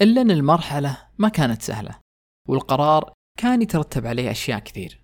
إلا 0.00 0.20
أن 0.20 0.30
المرحلة 0.30 1.08
ما 1.18 1.28
كانت 1.28 1.62
سهلة 1.62 2.00
والقرار 2.48 3.12
كان 3.38 3.62
يترتب 3.62 4.06
عليه 4.06 4.30
أشياء 4.30 4.58
كثير. 4.58 5.00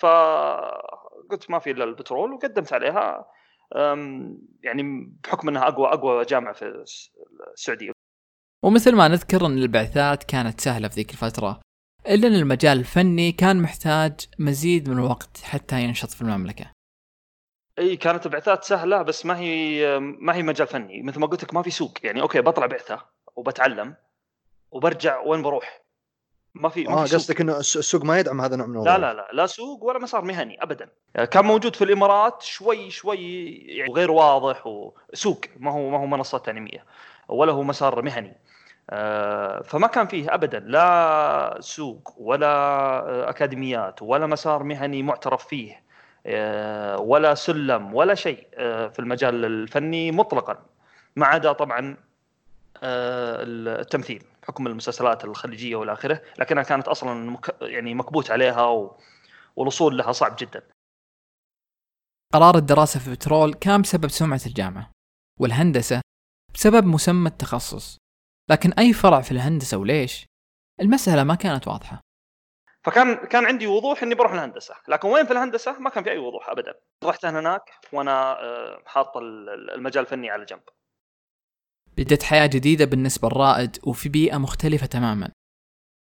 فقلت 0.00 1.50
ما 1.50 1.58
في 1.58 1.70
إلا 1.70 1.84
البترول 1.84 2.32
وقدمت 2.32 2.72
عليها 2.72 3.31
يعني 4.62 5.12
بحكم 5.24 5.48
إنها 5.48 5.68
أقوى 5.68 5.88
أقوى 5.88 6.24
جامعة 6.24 6.52
في 6.52 6.84
السعودية. 7.52 7.92
ومثل 8.64 8.94
ما 8.94 9.08
نذكر 9.08 9.46
إن 9.46 9.58
البعثات 9.58 10.24
كانت 10.24 10.60
سهلة 10.60 10.88
في 10.88 10.94
ذيك 10.94 11.10
الفترة 11.10 11.60
إلا 12.06 12.28
إن 12.28 12.34
المجال 12.34 12.78
الفني 12.78 13.32
كان 13.32 13.62
محتاج 13.62 14.20
مزيد 14.38 14.88
من 14.88 14.98
الوقت 14.98 15.36
حتى 15.42 15.82
ينشط 15.82 16.10
في 16.10 16.22
المملكة. 16.22 16.72
إي 17.78 17.96
كانت 17.96 18.26
البعثات 18.26 18.64
سهلة 18.64 19.02
بس 19.02 19.26
ما 19.26 19.38
هي 19.38 19.98
ما 20.00 20.34
هي 20.34 20.42
مجال 20.42 20.66
فني. 20.66 21.02
مثل 21.02 21.20
ما 21.20 21.26
قلت 21.26 21.44
لك 21.44 21.54
ما 21.54 21.62
في 21.62 21.70
سوق. 21.70 21.92
يعني 22.04 22.22
okay 22.22 22.40
بطلع 22.40 22.66
بعثة 22.66 23.06
وبتعلم 23.36 23.96
وبرجع 24.70 25.20
وين 25.20 25.42
بروح. 25.42 25.81
ما 26.54 26.68
في 26.68 26.88
آه 26.88 27.02
قصدك 27.02 27.40
إنه 27.40 27.58
السوق 27.58 28.04
ما 28.04 28.18
يدعم 28.18 28.40
هذا 28.40 28.54
النوع 28.54 28.66
من 28.66 28.84
لا 28.84 28.98
لا 28.98 29.14
لا 29.14 29.28
لا 29.32 29.46
سوق 29.46 29.84
ولا 29.84 29.98
مسار 29.98 30.24
مهني 30.24 30.62
ابدا. 30.62 30.88
يعني 31.14 31.26
كان 31.26 31.44
موجود 31.44 31.76
في 31.76 31.84
الإمارات 31.84 32.42
شوي 32.42 32.90
شوي 32.90 33.46
يعني 33.52 33.92
غير 33.92 34.10
واضح 34.10 34.66
وسوق 34.66 35.40
ما 35.56 35.72
هو 35.72 35.90
ما 35.90 35.98
هو 35.98 36.06
منصات 36.06 36.46
تعليمية 36.46 36.84
ولا 37.28 37.52
هو 37.52 37.62
مسار 37.62 38.02
مهني. 38.02 38.36
آه، 38.90 39.62
فما 39.62 39.86
كان 39.86 40.06
فيه 40.06 40.34
ابدا 40.34 40.58
لا 40.58 41.56
سوق 41.60 42.14
ولا 42.18 42.46
آه، 42.46 43.30
أكاديميات 43.30 44.02
ولا 44.02 44.26
مسار 44.26 44.62
مهني 44.62 45.02
معترف 45.02 45.46
فيه 45.46 45.82
آه، 46.26 46.98
ولا 46.98 47.34
سلم 47.34 47.94
ولا 47.94 48.14
شيء 48.14 48.46
في 48.88 48.98
المجال 48.98 49.44
الفني 49.44 50.12
مطلقا 50.12 50.58
ما 51.16 51.26
عدا 51.26 51.52
طبعا 51.52 51.96
التمثيل. 52.82 54.22
بحكم 54.52 54.66
المسلسلات 54.66 55.24
الخليجية 55.24 55.76
والى 55.76 55.92
آخره 55.92 56.22
لكنها 56.38 56.62
كانت 56.62 56.88
أصلا 56.88 57.30
مك... 57.30 57.56
يعني 57.62 57.94
مكبوت 57.94 58.30
عليها 58.30 58.66
و... 58.66 58.96
والوصول 59.56 59.98
لها 59.98 60.12
صعب 60.12 60.36
جدا. 60.38 60.62
قرار 62.34 62.56
الدراسة 62.56 63.00
في 63.00 63.10
بترول 63.10 63.54
كان 63.54 63.82
بسبب 63.82 64.08
سمعة 64.08 64.40
الجامعة 64.46 64.90
والهندسة 65.40 66.00
بسبب 66.54 66.86
مسمى 66.86 67.28
التخصص. 67.28 67.98
لكن 68.50 68.72
أي 68.72 68.92
فرع 68.92 69.20
في 69.20 69.32
الهندسة 69.32 69.78
وليش؟ 69.78 70.26
المسألة 70.80 71.24
ما 71.24 71.34
كانت 71.34 71.68
واضحة. 71.68 72.00
فكان 72.84 73.14
كان 73.14 73.46
عندي 73.46 73.66
وضوح 73.66 74.02
إني 74.02 74.14
بروح 74.14 74.32
الهندسة 74.32 74.74
لكن 74.88 75.08
وين 75.08 75.26
في 75.26 75.32
الهندسة؟ 75.32 75.78
ما 75.78 75.90
كان 75.90 76.04
في 76.04 76.10
أي 76.10 76.18
وضوح 76.18 76.48
ابدا. 76.48 76.74
رحت 77.04 77.24
هناك 77.24 77.70
وأنا 77.92 78.40
آه، 78.40 78.82
حاط 78.86 79.16
المجال 79.16 80.02
الفني 80.04 80.30
على 80.30 80.44
جنب. 80.44 80.62
بدت 81.96 82.22
حياة 82.22 82.46
جديدة 82.46 82.84
بالنسبة 82.84 83.28
للرائد 83.28 83.78
وفي 83.84 84.08
بيئة 84.08 84.36
مختلفة 84.36 84.86
تماما. 84.86 85.32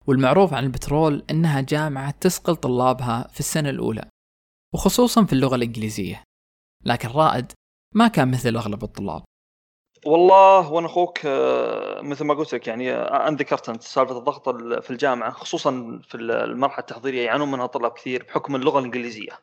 والمعروف 0.08 0.54
عن 0.54 0.64
البترول 0.64 1.24
أنها 1.30 1.62
جامعة 1.62 2.12
تسقل 2.12 2.56
طلابها 2.56 3.28
في 3.34 3.40
السنة 3.40 3.70
الأولى 3.70 4.10
وخصوصا 4.74 5.26
في 5.26 5.34
اللغة 5.34 5.56
الإنجليزية. 5.56 6.24
لكن 6.86 7.10
رائد 7.10 7.52
ما 7.96 8.08
كان 8.08 8.32
مثل 8.32 8.56
أغلب 8.56 8.84
الطلاب. 8.84 9.24
والله 10.06 10.72
وأنا 10.72 10.88
أخوك 10.88 11.20
آه، 11.26 12.02
مثل 12.02 12.26
ما 12.26 12.34
قلت 12.34 12.54
لك 12.54 12.68
يعني 12.68 12.92
آه، 12.92 13.28
أنا 13.28 13.38
ذكرت 13.38 13.70
أنت 13.70 13.82
سالفة 13.82 14.18
الضغط 14.18 14.50
في 14.84 14.92
الجامعة 14.92 15.32
خصوصا 15.32 16.02
في 16.10 16.16
المرحلة 16.18 16.80
التحضيرية 16.80 17.26
يعانون 17.26 17.52
منها 17.52 17.66
طلاب 17.66 17.92
كثير 17.92 18.24
بحكم 18.24 18.56
اللغة 18.56 18.80
الإنجليزية. 18.80 19.40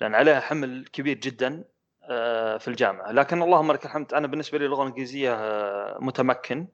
لأن 0.00 0.14
عليها 0.14 0.40
حمل 0.40 0.86
كبير 0.92 1.18
جدا 1.18 1.64
في 2.58 2.68
الجامعة. 2.68 3.12
لكن 3.12 3.42
اللهم 3.42 3.72
لك 3.72 3.84
الحمد 3.84 4.14
أنا 4.14 4.26
بالنسبة 4.26 4.58
لي 4.58 4.64
اللغة 4.64 4.82
الإنجليزية 4.82 5.34
آه، 5.34 5.98
متمكن 6.00 6.66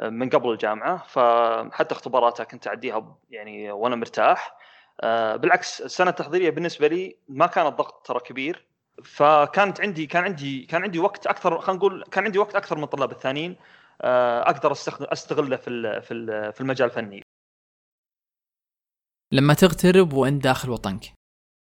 آه، 0.00 0.08
من 0.08 0.30
قبل 0.30 0.50
الجامعة. 0.50 1.06
فحتى 1.06 1.94
اختباراتها 1.94 2.44
كنت 2.44 2.66
اعديها 2.66 3.16
يعني 3.30 3.70
وأنا 3.70 3.96
مرتاح. 3.96 4.56
بالعكس 5.02 5.80
السنة 5.80 6.10
التحضيرية 6.10 6.50
بالنسبة 6.50 6.86
لي 6.88 7.16
ما 7.28 7.46
كان 7.46 7.66
الضغط 7.66 8.06
ترى 8.06 8.20
كبير. 8.20 8.66
فكانت 9.04 9.80
عندي 9.80 10.06
كان 10.06 10.24
عندي 10.24 10.66
كان 10.66 10.82
عندي 10.82 10.98
وقت 10.98 11.26
أكثر 11.26 11.60
خلينا 11.60 11.78
نقول 11.78 12.04
كان 12.10 12.24
عندي 12.24 12.38
وقت 12.38 12.56
أكثر 12.56 12.76
من 12.76 12.84
الطلاب 12.84 13.10
الثانيين. 13.12 13.56
أقدر 14.00 14.72
استخدم 14.72 15.06
أستغله 15.12 15.56
في 15.56 16.00
في 16.52 16.60
المجال 16.60 16.88
الفني. 16.88 17.22
لما 19.32 19.54
تغترب 19.54 20.12
وأنت 20.12 20.44
داخل 20.44 20.70
وطنك. 20.70 21.17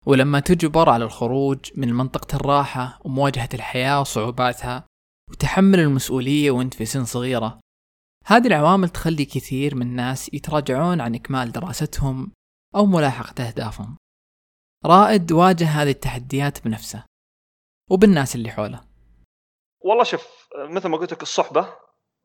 ولما 0.06 0.40
تجبر 0.40 0.88
على 0.88 1.04
الخروج 1.04 1.58
من 1.76 1.94
منطقة 1.94 2.36
الراحة 2.36 3.00
ومواجهة 3.04 3.48
الحياة 3.54 4.00
وصعوباتها 4.00 4.86
وتحمل 5.30 5.80
المسؤولية 5.80 6.50
وانت 6.50 6.74
في 6.74 6.84
سن 6.84 7.04
صغيرة 7.04 7.60
هذه 8.26 8.46
العوامل 8.46 8.88
تخلي 8.88 9.24
كثير 9.24 9.74
من 9.74 9.82
الناس 9.82 10.34
يتراجعون 10.34 11.00
عن 11.00 11.14
إكمال 11.14 11.52
دراستهم 11.52 12.32
أو 12.74 12.86
ملاحقة 12.86 13.48
أهدافهم. 13.48 13.96
رائد 14.86 15.32
واجه 15.32 15.64
هذه 15.64 15.90
التحديات 15.90 16.64
بنفسه 16.64 17.04
وبالناس 17.90 18.34
اللي 18.34 18.50
حوله. 18.50 18.80
والله 19.80 20.04
شوف 20.04 20.48
مثل 20.56 20.88
ما 20.88 20.96
قلت 20.96 21.12
لك 21.12 21.22
الصحبة 21.22 21.74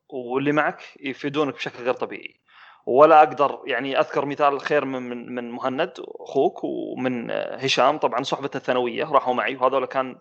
واللي 0.09 0.51
معك 0.51 0.79
يفيدونك 0.99 1.53
بشكل 1.53 1.83
غير 1.83 1.93
طبيعي. 1.93 2.41
ولا 2.87 3.19
أقدر 3.19 3.61
يعني 3.65 3.99
أذكر 3.99 4.25
مثال 4.25 4.53
الخير 4.53 4.85
من 4.85 5.35
من 5.35 5.51
مهند 5.51 5.93
أخوك 5.99 6.63
ومن 6.63 7.31
هشام. 7.31 7.97
طبعا 7.97 8.23
صحبه 8.23 8.49
الثانوية 8.55 9.03
راحوا 9.03 9.33
معي 9.33 9.55
وهذول 9.55 9.85
كان 9.85 10.17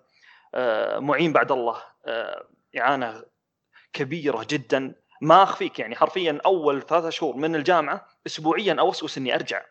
آه، 0.54 0.98
معين 0.98 1.32
بعد 1.32 1.52
الله 1.52 1.76
آه، 2.06 2.44
إعانة 2.78 3.22
كبيرة 3.92 4.46
جدا. 4.50 4.94
ما 5.20 5.42
أخفيك 5.42 5.78
يعني 5.78 5.96
حرفيا 5.96 6.40
أول 6.46 6.82
ثلاثة 6.82 7.10
شهور 7.10 7.36
من 7.36 7.54
الجامعة 7.54 8.06
اسبوعيا 8.26 8.76
اوسوس 8.80 9.18
إني 9.18 9.34
أرجع. 9.34 9.62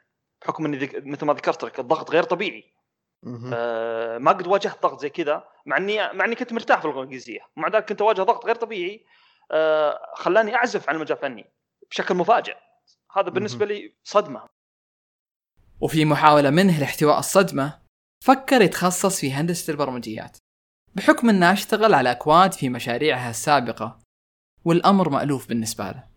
بحكم 0.41 0.65
إني 0.65 0.89
مثل 0.95 1.25
ما 1.25 1.33
ذكرت 1.33 1.63
لك 1.63 1.79
الضغط 1.79 2.11
غير 2.11 2.23
طبيعي. 2.23 2.63
آه 3.53 4.17
ما 4.17 4.31
قد 4.31 4.47
واجهت 4.47 4.81
ضغط 4.83 4.99
زي 4.99 5.09
كذا 5.09 5.43
مع 5.65 5.77
اني 5.77 6.13
مع 6.13 6.25
إني 6.25 6.35
كنت 6.35 6.53
مرتاح 6.53 6.79
في 6.79 6.85
اللغة 6.85 6.97
الإنجليزية. 6.97 7.39
ومع 7.57 7.67
ذلك 7.67 7.89
كنت 7.89 8.01
أواجه 8.01 8.21
ضغط 8.21 8.45
غير 8.45 8.55
طبيعي. 8.55 9.05
آه 9.51 9.99
خلاني 10.15 10.55
أعزف 10.55 10.89
عن 10.89 10.95
المجال 10.95 11.17
الفني 11.17 11.51
بشكل 11.91 12.15
مفاجئ. 12.15 12.55
هذا 13.17 13.29
بالنسبة 13.29 13.65
لي 13.65 13.95
صدمة. 14.03 14.49
وفي 15.81 16.05
محاولة 16.05 16.49
منه 16.49 16.79
لاحتواء 16.79 17.19
الصدمة 17.19 17.81
فكر 18.23 18.61
يتخصص 18.61 19.19
في 19.19 19.33
هندسة 19.33 19.71
البرمجيات. 19.71 20.37
بحكم 20.95 21.29
إنه 21.29 21.53
اشتغل 21.53 21.93
على 21.93 22.11
أكواد 22.11 22.53
في 22.53 22.69
مشاريعها 22.69 23.29
السابقة 23.29 23.99
والأمر 24.65 25.09
مألوف 25.09 25.47
بالنسبة 25.47 25.91
له. 25.91 26.07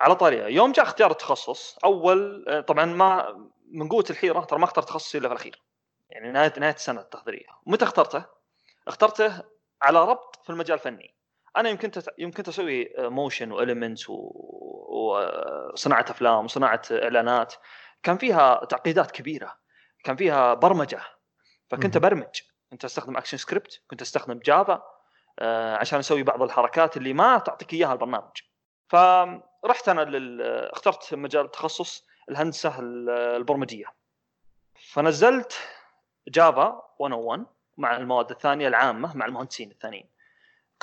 على 0.00 0.14
طاريه 0.16 0.44
يوم 0.44 0.72
جاء 0.72 0.84
اختيار 0.84 1.10
التخصص 1.10 1.78
أول 1.84 2.44
طبعا 2.68 2.84
ما 2.84 3.36
من 3.72 3.88
قوة 3.88 4.04
الحيرة 4.10 4.40
ترى 4.40 4.58
ما 4.58 4.64
اخترت 4.64 4.88
تخصصي 4.88 5.18
إلا 5.18 5.28
في 5.28 5.34
الأخير. 5.34 5.62
يعني 6.10 6.32
نهاية 6.32 6.52
نهاية 6.58 6.74
السنة 6.74 7.00
التحضيريه 7.00 7.46
متى 7.66 7.84
اخترته؟ 7.84 8.24
اخترته 8.88 9.42
على 9.82 10.04
ربط 10.04 10.40
في 10.44 10.50
المجال 10.50 10.78
الفني. 10.78 11.14
أنا 11.56 11.68
يمكن. 11.68 11.90
يمكن 12.18 12.42
أسوي 12.48 12.92
motion 12.98 13.52
و 13.52 13.58
elements 13.58 14.06
وصناعه 14.90 16.04
أفلام 16.10 16.44
وصناعه 16.44 16.82
إعلانات. 16.92 17.54
كان 18.02 18.18
فيها 18.18 18.64
تعقيدات 18.64 19.10
كبيرة. 19.10 19.58
كان 20.04 20.16
فيها 20.16 20.54
برمجة. 20.54 21.00
فكنت 21.70 21.96
ابرمج 21.96 22.40
كنت 22.70 22.84
أستخدم 22.84 23.16
ActionScript 23.16 23.82
كنت 23.90 24.02
أستخدم 24.02 24.38
Java 24.38 24.82
آه، 25.38 25.76
عشان 25.76 25.98
أسوي 25.98 26.22
بعض 26.22 26.42
الحركات 26.42 26.96
اللي 26.96 27.12
ما 27.12 27.38
تعطيك 27.38 27.72
إياها 27.72 27.92
البرنامج. 27.92 28.42
فرحت 28.88 29.88
أنا 29.88 30.00
لل... 30.00 30.42
اخترت 30.72 31.14
مجال 31.14 31.44
التخصص 31.44 32.06
الهندسة 32.30 32.74
البرمجية. 32.80 33.86
فنزلت 34.92 35.58
جافا 36.28 36.82
101 37.00 37.46
مع 37.78 37.96
المواد 37.96 38.30
الثانية 38.30 38.68
العامة 38.68 39.16
مع 39.16 39.26
المهندسين 39.26 39.70
الثانيين. 39.70 40.08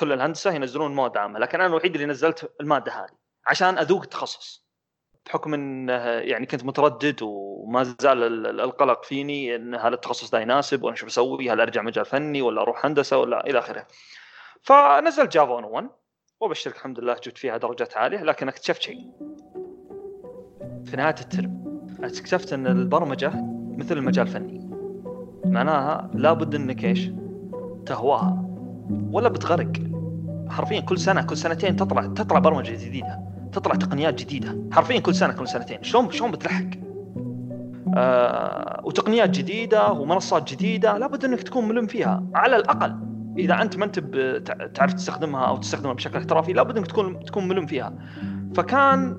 كل 0.00 0.12
الهندسة 0.12 0.52
ينزلون 0.52 0.94
مواد 0.94 1.16
عامة 1.16 1.38
لكن 1.38 1.60
أنا 1.60 1.66
الوحيد 1.66 1.94
اللي 1.94 2.06
نزلت 2.06 2.52
المادة 2.60 2.92
هذه 2.92 3.18
عشان 3.46 3.78
أذوق 3.78 4.02
التخصص 4.02 4.68
بحكم 5.26 5.54
انه 5.54 5.92
يعني 6.02 6.46
كنت 6.46 6.64
متردد 6.64 7.22
وما 7.22 7.82
زال 7.82 8.46
القلق 8.60 9.04
فيني 9.04 9.56
إن 9.56 9.74
هل 9.74 9.94
التخصص 9.94 10.30
ده 10.30 10.40
يناسب 10.40 10.82
وأنا 10.82 10.96
شو 10.96 11.06
بسوي؟ 11.06 11.50
هل 11.50 11.60
أرجع 11.60 11.82
مجال 11.82 12.04
فني 12.04 12.42
ولا 12.42 12.62
أروح 12.62 12.86
هندسة 12.86 13.18
ولا 13.18 13.46
إلى 13.46 13.58
آخره. 13.58 13.86
فنزلت 14.62 15.32
جافا 15.32 15.52
1 15.52 15.88
وأبشرك 16.40 16.76
الحمد 16.76 17.00
لله 17.00 17.14
جبت 17.14 17.38
فيها 17.38 17.56
درجات 17.56 17.96
عالية 17.96 18.22
لكن 18.22 18.48
اكتشفت 18.48 18.82
شيء. 18.82 19.10
في 20.84 20.96
نهاية 20.96 21.14
الترم 21.20 21.80
اكتشفت 22.02 22.52
إن 22.52 22.66
البرمجة 22.66 23.32
مثل 23.76 23.96
المجال 23.98 24.26
الفني. 24.26 24.70
معناها 25.44 26.10
لابد 26.14 26.54
إنك 26.54 26.84
إيش؟ 26.84 27.10
تهواها 27.86 28.44
ولا 29.12 29.28
بتغرق. 29.28 29.87
حرفيا 30.50 30.80
كل 30.80 30.98
سنة 30.98 31.22
كل 31.22 31.36
سنتين 31.36 31.76
تطلع 31.76 32.06
تطلع 32.06 32.38
برمجة 32.38 32.70
جديدة. 32.70 33.20
تطلع 33.52 33.74
تقنيات 33.74 34.14
جديدة. 34.14 34.58
حرفيا 34.72 34.98
كل 34.98 35.14
سنة 35.14 35.32
كل 35.32 35.48
سنتين. 35.48 35.82
شلون 35.82 36.10
شلون 36.10 36.30
بتلحق؟ 36.30 36.64
آه 37.96 38.80
وتقنيات 38.84 39.30
جديدة 39.30 39.92
ومنصات 39.92 40.52
جديدة. 40.52 40.98
لابد 40.98 41.24
إنك 41.24 41.42
تكون 41.42 41.68
ملم 41.68 41.86
فيها. 41.86 42.22
على 42.34 42.56
الأقل 42.56 42.96
إذا 43.38 43.62
أنت 43.62 43.76
ما 43.76 43.84
أنت 43.84 43.98
تعرف 44.74 44.92
تستخدمها 44.92 45.44
أو 45.44 45.56
تستخدمها 45.56 45.92
بشكل 45.92 46.18
احترافي 46.18 46.52
لابد 46.52 46.76
إنك 46.76 46.86
تكون 46.86 47.24
تكون 47.24 47.48
ملم 47.48 47.66
فيها. 47.66 47.92
فكان 48.54 49.18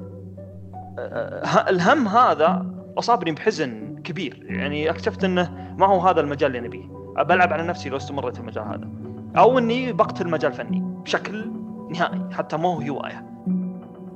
آه 1.00 1.70
الهم 1.70 2.08
هذا 2.08 2.66
أصابني 2.98 3.32
بحزن 3.32 3.96
كبير. 4.04 4.46
يعني 4.50 4.90
اكتشفت 4.90 5.24
إنه 5.24 5.74
ما 5.78 5.88
هو 5.88 6.00
هذا 6.00 6.22
المجال 6.22 6.56
اللي 6.56 6.68
نبيه 6.68 7.00
بلعب 7.24 7.54
على 7.54 7.64
نفسي 7.64 7.90
لو 7.90 7.98
استمريت 7.98 8.36
في 8.36 8.42
المجال 8.42 8.64
هذا. 8.64 8.90
أو 9.38 9.58
إني 9.58 9.94
بقتل 9.94 10.26
المجال 10.26 10.52
الفني 10.52 10.82
بشكل 11.04 11.52
نهائي 11.92 12.30
حتى 12.32 12.58
مو 12.58 12.82
هواية. 12.82 13.30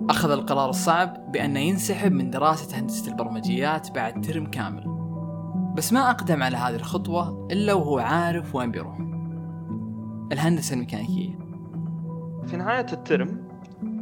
أخذ 0.10 0.32
القرار 0.32 0.70
الصعب 0.70 1.32
بأنه 1.32 1.60
ينسحب 1.60 2.12
من 2.12 2.30
دراسة 2.30 2.80
هندسة 2.80 3.12
البرمجيات 3.12 3.92
بعد 3.92 4.22
ترم 4.22 4.46
كامل. 4.46 4.84
بس 5.76 5.94
ما 5.94 6.10
أقدم 6.10 6.44
على 6.44 6.58
هذه 6.58 6.76
الخطوة 6.76 7.48
إلا 7.52 7.74
وهو 7.74 8.00
عارف 8.00 8.56
وين 8.56 8.72
بيروح. 8.72 8.98
الهندسة 10.32 10.74
الميكانيكية. 10.74 11.40
في 12.46 12.58
نهاية 12.58 12.86
الترم 12.94 13.48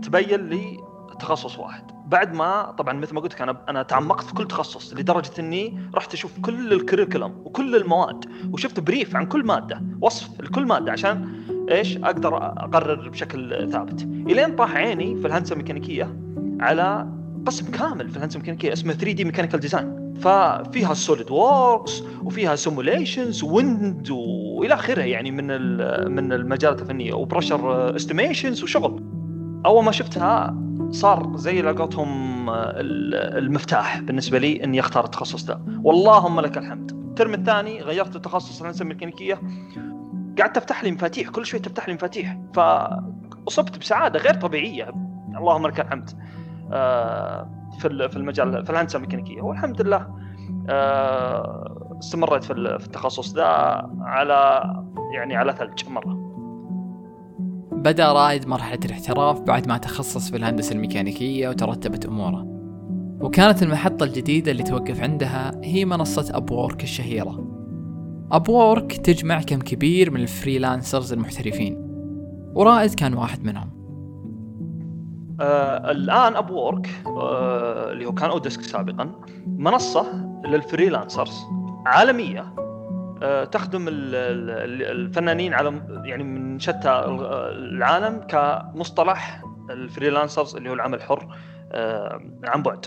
تبين 0.02 0.50
لي 0.50 0.78
تخصص 1.20 1.60
واحد. 1.60 2.01
بعد 2.12 2.34
ما 2.34 2.72
طبعا 2.78 2.94
مثل 2.94 3.16
ما 3.16 3.22
قلت 3.22 3.34
لك 3.34 3.42
أنا 3.42 3.58
أنا 3.70 3.84
تعمقت 3.84 4.24
في 4.24 4.34
كل 4.34 4.48
تخصص 4.48 4.94
لدرجة 4.94 5.32
إني 5.40 5.80
رحت 5.96 6.14
أشوف 6.14 6.40
كل 6.40 6.74
الكريكولم 6.74 7.34
وكل 7.46 7.76
المواد 7.76 8.26
وشفت 8.52 8.80
بريف 8.80 9.16
عن 9.16 9.26
كل 9.26 9.46
مادة 9.46 9.82
وصف 10.02 10.42
لكل 10.42 10.66
مادة 10.66 10.92
عشان 10.92 11.30
إيش؟ 11.72 11.98
أقدر 11.98 12.38
أقرر 12.38 13.10
بشكل 13.10 13.70
ثابت. 13.72 14.02
إلين 14.02 14.56
طاح 14.56 14.76
عيني 14.76 15.16
في 15.16 15.28
الهندسة 15.28 15.54
الميكانيكية 15.54 16.16
على 16.60 17.08
قسم 17.46 17.72
كامل 17.72 18.10
في 18.10 18.18
الهندسة 18.18 18.36
الميكانيكية 18.38 18.74
اسمه 18.74 18.94
3D 18.94 19.24
mechanical 19.24 19.60
design 19.60 20.14
ففيها 20.22 20.92
ال 20.92 21.32
SolidWorks 21.32 22.04
وفيها 22.24 22.56
simulations 22.56 23.44
wind 23.44 24.10
وإلى 24.10 24.74
آخره 24.74 25.02
يعني 25.02 25.32
من 25.32 25.48
من 26.16 26.34
المجالات 26.34 26.82
الفنية 26.82 27.14
و 27.14 27.23
pressure 27.23 27.96
estimations 27.96 28.64
وشغل. 28.64 29.21
أول 29.66 29.84
ما 29.84 29.92
شفتها 29.92 30.56
صار 30.90 31.38
زي 31.38 31.62
لقطهم 31.62 32.50
المفتاح 32.50 34.00
بالنسبة 34.00 34.38
لي 34.38 34.64
إني 34.64 34.80
أختار 34.80 35.06
التخصص 35.06 35.44
ده. 35.44 35.62
واللهم 35.84 36.40
لك 36.40 36.58
الحمد. 36.58 36.92
ال 36.92 37.00
term 37.00 37.34
الثاني 37.34 37.82
غيرت 37.82 38.16
التخصص 38.16 38.60
الهندسه 38.60 38.84
الميكانيكية. 38.84 39.42
قعدت 40.40 40.56
تفتح 40.56 40.84
لي 40.84 40.92
مفاتيح 40.92 41.30
كل 41.30 41.46
شوي 41.46 41.60
تفتح 41.60 41.88
لي 41.88 41.94
مفاتيح. 41.94 42.38
فأصبت 42.54 43.78
بسعادة 43.78 44.20
غير 44.20 44.34
طبيعية. 44.34 44.92
اللهم 45.38 45.68
لك 45.68 45.80
الحمد. 45.80 46.10
آه، 46.72 47.50
في 47.80 48.10
في 48.10 48.18
المجال 48.18 48.66
في 48.66 48.70
الهندسة 48.70 48.98
الميكانيكية. 48.98 49.42
والحمد 49.42 49.82
لله 49.82 50.08
آه، 50.70 51.98
استمريت 52.00 52.44
في 52.44 52.54
التخصص 52.54 53.36
ذا 53.36 53.46
على 54.02 54.64
يعني 55.16 55.36
على 55.36 55.54
ثلج 55.54 55.90
مرة. 55.90 56.31
بدأ 57.82 58.12
رائد 58.12 58.48
مرحلة 58.48 58.80
الاحتراف 58.86 59.42
بعد 59.42 59.68
ما 59.68 59.78
تخصص 59.78 60.32
في 60.32 60.38
الهندسة 60.38 60.76
الميكانيكية 60.76 61.50
وترتبت 61.50 62.06
أموره. 62.06 62.46
وكانت 63.22 63.64
المحطة 63.64 64.04
الجديدة 64.04 64.52
اللي 64.52 64.64
توقف 64.64 65.02
عندها 65.02 65.52
هي 65.64 65.86
منصة 65.86 66.38
Upwork 66.38 66.84
الشهيرة. 66.84 67.48
Upwork 68.32 68.92
تجمع 68.92 69.42
كم 69.42 69.60
كبير 69.60 70.12
من 70.12 70.22
ال 70.22 70.30
freelancers 70.30 71.14
المحترفين 71.14 71.78
ورائد 72.56 72.94
كان 72.94 73.14
واحد 73.14 73.44
منهم. 73.44 73.70
آه 75.42 75.92
الآن 75.92 76.36
Upwork 76.36 76.90
آه 77.06 77.92
اللي 77.92 78.06
هو 78.06 78.14
كان 78.14 78.30
oDesk 78.30 78.62
سابقا 78.62 79.12
منصة 79.48 80.06
لل 80.46 80.61
freelancers 80.61 81.44
عالمية. 81.86 82.54
تخدم 83.52 83.86
الفنانين 83.88 85.54
على 85.54 85.82
يعني 86.04 86.24
من 86.24 86.60
شتى 86.60 86.90
العالم 87.52 88.20
كمصطلح 88.20 89.44
ال 89.70 89.77
freelancers 89.77 90.56
اللي 90.56 90.70
هو 90.70 90.74
العمل 90.74 90.98
الحر 90.98 91.38
آه 91.72 92.22
عن 92.44 92.64
بعد. 92.64 92.86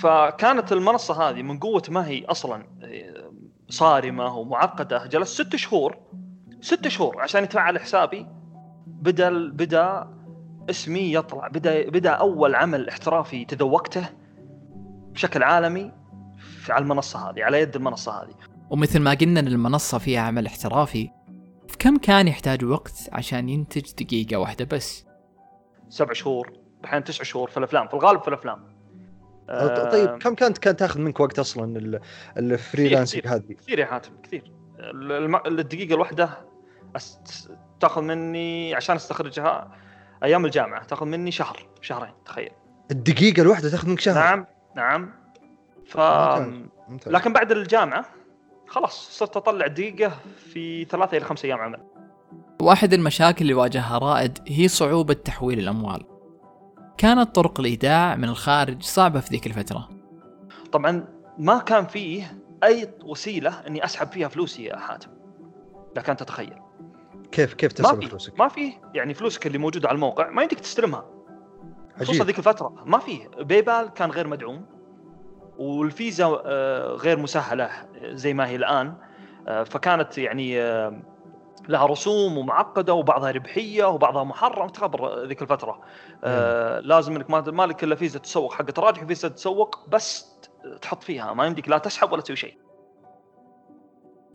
فكانت 0.00 0.72
المنصة 0.72 1.28
هذه 1.28 1.42
من 1.42 1.58
قوة 1.58 1.82
ما 1.88 2.06
هي 2.06 2.24
أصلا 2.24 2.66
آه، 2.82 3.32
صارمة 3.68 4.36
ومعقدة 4.36 5.06
جلست 5.06 5.42
ست 5.42 5.56
شهور 5.56 5.96
ست 6.60 6.88
شهور 6.88 7.20
عشان 7.20 7.42
يدفع 7.42 7.60
على 7.60 7.80
حسابي. 7.80 8.26
بدأ 8.86 9.30
بدأ 9.48 10.08
اسمي 10.70 11.14
يطلع 11.14 11.48
بدا 11.48 11.90
بدأ 11.90 12.10
أول 12.10 12.54
عمل 12.54 12.88
احترافي 12.88 13.44
تذوقته 13.44 14.08
بشكل 15.12 15.42
عالمي 15.42 15.92
على 16.70 16.82
المنصة 16.82 17.30
هذه 17.30 17.44
على 17.44 17.60
يد 17.60 17.76
المنصة 17.76 18.22
هذه. 18.22 18.34
ومثل 18.70 19.00
ما 19.00 19.14
قلنا 19.14 19.40
إن 19.40 19.46
المنصة 19.46 19.98
فيها 19.98 20.20
عمل 20.20 20.46
احترافي 20.46 21.10
كم 21.78 21.96
كان 21.96 22.28
يحتاج 22.28 22.64
وقت 22.64 23.08
عشان 23.12 23.48
ينتج 23.48 24.04
دقيقة 24.04 24.36
واحدة 24.36 24.64
بس؟ 24.64 25.06
سبع 25.88 26.12
شهور 26.12 26.52
أحيانا 26.84 27.04
تسع 27.04 27.24
شهور 27.24 27.50
في 27.50 27.56
الأفلام 27.56 27.88
في 27.88 27.94
الغالب 27.94 28.22
في 28.22 28.28
الأفلام. 28.28 28.78
طيب 29.92 30.08
آه، 30.08 30.18
كم 30.18 30.34
كانت 30.34 30.58
كانت 30.58 30.78
تاخذ 30.78 31.00
منك 31.00 31.20
وقت 31.20 31.38
أصلا 31.38 32.00
الفريلانسنج 32.36 33.26
هذه؟ 33.26 33.52
كثير 33.52 33.78
يا 33.78 33.86
حاتم 33.86 34.12
كثير. 34.22 34.52
الدقيقة 35.46 35.94
الواحدة 35.94 36.30
تاخذ 37.80 38.02
مني 38.02 38.74
عشان 38.74 38.96
أستخرجها 38.96 39.76
أيام 40.24 40.44
الجامعة 40.44 40.84
تاخذ 40.84 41.06
مني 41.06 41.30
شهر 41.30 41.66
شهرين 41.80 42.12
تخيل. 42.24 42.50
الدقيقة 42.90 43.42
الواحدة 43.42 43.70
تاخذ 43.70 43.88
منك 43.88 44.00
شهر؟ 44.00 44.14
نعم 44.14 44.46
نعم. 44.76 45.10
ف 45.86 45.96
ممتاز. 46.88 47.12
لكن 47.12 47.32
بعد 47.32 47.52
الجامعة 47.52 48.04
خلاص 48.68 49.18
صرت 49.18 49.36
أطلع 49.36 49.66
دقيقة 49.66 50.18
في 50.36 50.84
ثلاثة 50.84 51.16
إلى 51.16 51.24
خمسة 51.24 51.46
أيام 51.46 51.58
عمل. 51.58 51.80
واحد 52.60 52.92
المشاكل 52.92 53.42
اللي 53.42 53.54
واجهها 53.54 53.98
رائد 53.98 54.38
هي 54.48 54.68
صعوبة 54.68 55.14
تحويل 55.14 55.58
الأموال. 55.58 56.04
كانت 56.98 57.34
طرق 57.34 57.60
الإيداع 57.60 58.16
من 58.16 58.28
الخارج 58.28 58.82
صعبة 58.82 59.20
في 59.20 59.30
ذيك 59.30 59.46
الفترة. 59.46 59.88
طبعا 60.72 61.04
ما 61.38 61.58
كان 61.58 61.86
فيه 61.86 62.38
أي 62.64 62.94
وسيلة 63.04 63.66
أني 63.66 63.84
أسحب 63.84 64.08
فيها 64.08 64.28
فلوسي 64.28 64.64
يا 64.64 64.76
حاتم. 64.76 65.10
لك 65.96 66.10
أنت 66.10 66.22
تتخيل. 66.22 66.54
كيف 67.32 67.54
كيف 67.54 67.72
تسحب 67.72 68.04
فلوسك؟ 68.04 68.38
ما 68.38 68.48
في 68.48 68.72
يعني 68.94 69.14
فلوسك 69.14 69.46
اللي 69.46 69.58
موجودة 69.58 69.88
على 69.88 69.94
الموقع 69.94 70.30
ما 70.30 70.42
يمديك 70.42 70.60
تستلمها. 70.60 71.04
خصوصا 72.00 72.24
ذيك 72.24 72.38
الفترة 72.38 72.74
ما 72.86 72.98
فيه. 72.98 73.28
باي 73.28 73.88
كان 73.94 74.10
غير 74.10 74.26
مدعوم. 74.26 74.77
والفيزا 75.58 76.42
آه، 76.46 76.94
غير 76.94 77.18
مسهلة 77.18 77.70
زي 78.02 78.34
ما 78.34 78.46
هي 78.46 78.56
الآن. 78.56 78.94
آه، 79.48 79.62
فكانت 79.62 80.18
يعني 80.18 80.60
آه، 80.62 81.02
لها 81.68 81.86
رسوم 81.86 82.38
ومعقدة 82.38 82.94
وبعضها 82.94 83.30
ربحية 83.30 83.84
وبعضها 83.84 84.24
محرم 84.24 84.68
تخبر 84.68 85.24
ذيك 85.24 85.42
الفترة. 85.42 85.80
آه 86.24 86.80
لازم 86.80 87.16
إنك 87.16 87.30
ما 87.30 87.66
لك 87.66 87.84
إلا 87.84 87.94
فيزا 87.94 88.18
تسوق 88.18 88.52
حق 88.52 88.80
راجح 88.80 89.04
فيزا 89.04 89.28
تسوق 89.28 89.88
بس 89.88 90.38
تحط 90.82 91.02
فيها 91.02 91.34
ما 91.34 91.46
يمديك 91.46 91.68
لا 91.68 91.78
تسحب 91.78 92.12
ولا 92.12 92.22
تسوي 92.22 92.36
شيء. 92.36 92.54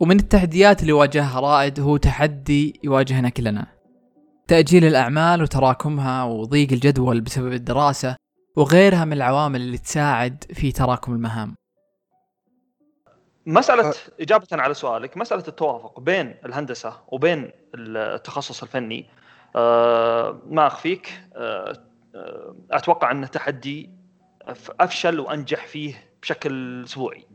ومن 0.00 0.16
التحديات 0.16 0.82
اللي 0.82 0.92
واجهها 0.92 1.40
رائد 1.40 1.80
هو 1.80 1.96
تحدي 1.96 2.80
يواجهنا 2.84 3.28
كلنا. 3.28 3.66
تأجيل 4.48 4.84
الأعمال 4.84 5.42
وتراكمها 5.42 6.24
وضيق 6.24 6.72
الجدول 6.72 7.20
بسبب 7.20 7.52
الدراسة. 7.52 8.16
وغيرها 8.56 9.04
من 9.04 9.12
العوامل 9.12 9.60
اللي 9.60 9.78
تساعد 9.78 10.44
في 10.52 10.72
تراكم 10.72 11.12
المهام. 11.12 11.54
مسألة 13.46 13.88
أه. 13.88 13.94
إجابة 14.20 14.46
على 14.52 14.74
سؤالك 14.74 15.16
مسألة 15.16 15.44
التوافق 15.48 16.00
بين 16.00 16.34
الهندسة 16.44 17.00
وبين 17.08 17.50
التخصص 17.74 18.62
الفني 18.62 19.06
أه 19.56 20.38
ما 20.46 20.66
أخفيك؟ 20.66 21.20
أه, 21.34 21.76
أتوقع 22.70 23.10
أنه 23.10 23.26
تحدي 23.26 23.90
أفشل 24.80 25.20
وأنجح 25.20 25.66
فيه 25.66 25.94
بشكل 26.22 26.84
أسبوعي. 26.84 27.26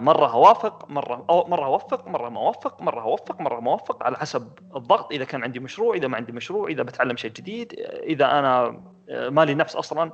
مرة 0.00 0.32
أوافق 0.32 0.90
مرة 0.90 1.24
أو 1.30 1.46
مرة 1.48 1.66
أوفق 1.66 2.08
مرة 2.08 2.28
ما 2.28 2.40
أوفق 2.40 2.82
مرة 2.82 3.02
أوفق 3.02 3.40
مرة 3.40 3.60
ما 3.60 3.72
أوفق 3.72 4.02
على 4.02 4.16
حسب 4.16 4.58
الضغط 4.76 5.12
إذا 5.12 5.24
كان 5.24 5.42
عندي 5.42 5.60
مشروع 5.60 5.94
إذا 5.94 6.08
ما 6.08 6.16
عندي 6.16 6.32
مشروع 6.32 6.68
إذا 6.68 6.82
بتعلم 6.82 7.16
شيء 7.16 7.30
جديد 7.30 7.72
إذا 8.02 8.38
أنا 8.38 8.82
مالي 9.08 9.54
نفس 9.54 9.76
أصلا 9.76 10.12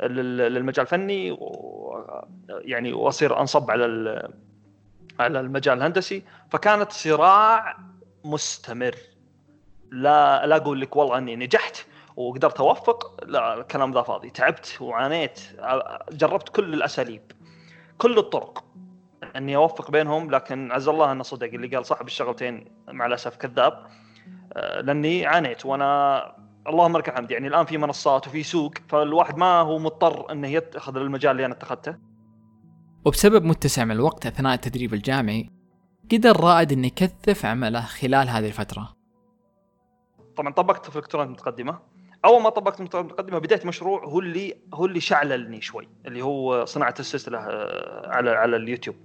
للمجال 0.00 0.80
الفني 0.80 1.38
يعني 2.48 2.92
وأصير 2.92 3.40
أنصب 3.40 3.70
على 3.70 4.28
على 5.20 5.40
المجال 5.40 5.78
الهندسي. 5.78 6.22
فكانت 6.50 6.92
صراع 6.92 7.76
مستمر. 8.24 8.94
لا 9.90 10.46
لا 10.46 10.56
أقول 10.56 10.80
لك 10.80 10.96
والله 10.96 11.18
أني 11.18 11.36
نجحت 11.36 11.86
وقدرت 12.16 12.60
أوفق 12.60 13.24
لا 13.24 13.54
الكلام 13.54 13.92
ذا 13.92 14.02
فاضي. 14.02 14.30
تعبت 14.30 14.78
وعانيت 14.80 15.40
جربت 16.12 16.48
كل 16.48 16.74
الأساليب 16.74 17.32
كل 17.98 18.18
الطرق 18.18 18.64
أني 19.36 19.56
أوفق 19.56 19.90
بينهم. 19.90 20.30
لكن 20.30 20.72
عز 20.72 20.88
الله 20.88 21.12
انه 21.12 21.22
صدق 21.22 21.46
اللي 21.46 21.76
قال 21.76 21.86
صاحب 21.86 22.06
الشغلتين 22.06 22.64
مع 22.88 23.06
الأسف 23.06 23.36
كذاب 23.36 23.86
آه، 24.52 24.80
لأني 24.80 25.26
عانيت. 25.26 25.66
وأنا 25.66 26.34
اللهم 26.66 26.98
لك 26.98 27.08
الحمد. 27.08 27.30
يعني 27.30 27.48
الآن 27.48 27.64
في 27.64 27.78
منصات 27.78 28.26
وفي 28.26 28.42
سوق 28.42 28.74
فالواحد 28.88 29.36
ما 29.36 29.60
هو 29.60 29.78
مضطر 29.78 30.32
إنه 30.32 30.48
يتخذ 30.48 30.96
المجال 30.96 31.30
اللي 31.30 31.46
أنا 31.46 31.54
اتخذته. 31.54 31.96
وبسبب 33.04 33.44
متسع 33.44 33.84
من 33.84 33.90
الوقت 33.90 34.26
أثناء 34.26 34.54
التدريب 34.54 34.94
الجامعي 34.94 35.50
قدر 36.12 36.40
رائد 36.40 36.72
إنه 36.72 36.86
يكثف 36.86 37.46
عمله 37.46 37.80
خلال 37.80 38.28
هذه 38.28 38.46
الفترة. 38.46 38.96
طبعا 40.36 40.52
طبقت 40.52 40.90
في 40.90 40.96
الإلكترونيات 40.96 41.28
المتقدمة. 41.28 41.78
أول 42.24 42.42
ما 42.42 42.50
طبقت 42.50 42.80
المتقدمة 42.80 43.38
بديت 43.38 43.66
مشروع 43.66 44.04
هو 44.04 44.20
اللي 44.20 44.54
هو 44.74 44.86
اللي 44.86 45.00
شعللني 45.00 45.60
شوي 45.60 45.88
اللي 46.06 46.22
هو 46.22 46.64
صناعة 46.64 46.94
السلسلة 47.00 47.38
آه، 47.38 48.08
على 48.08 48.30
على 48.30 48.56
اليوتيوب. 48.56 48.96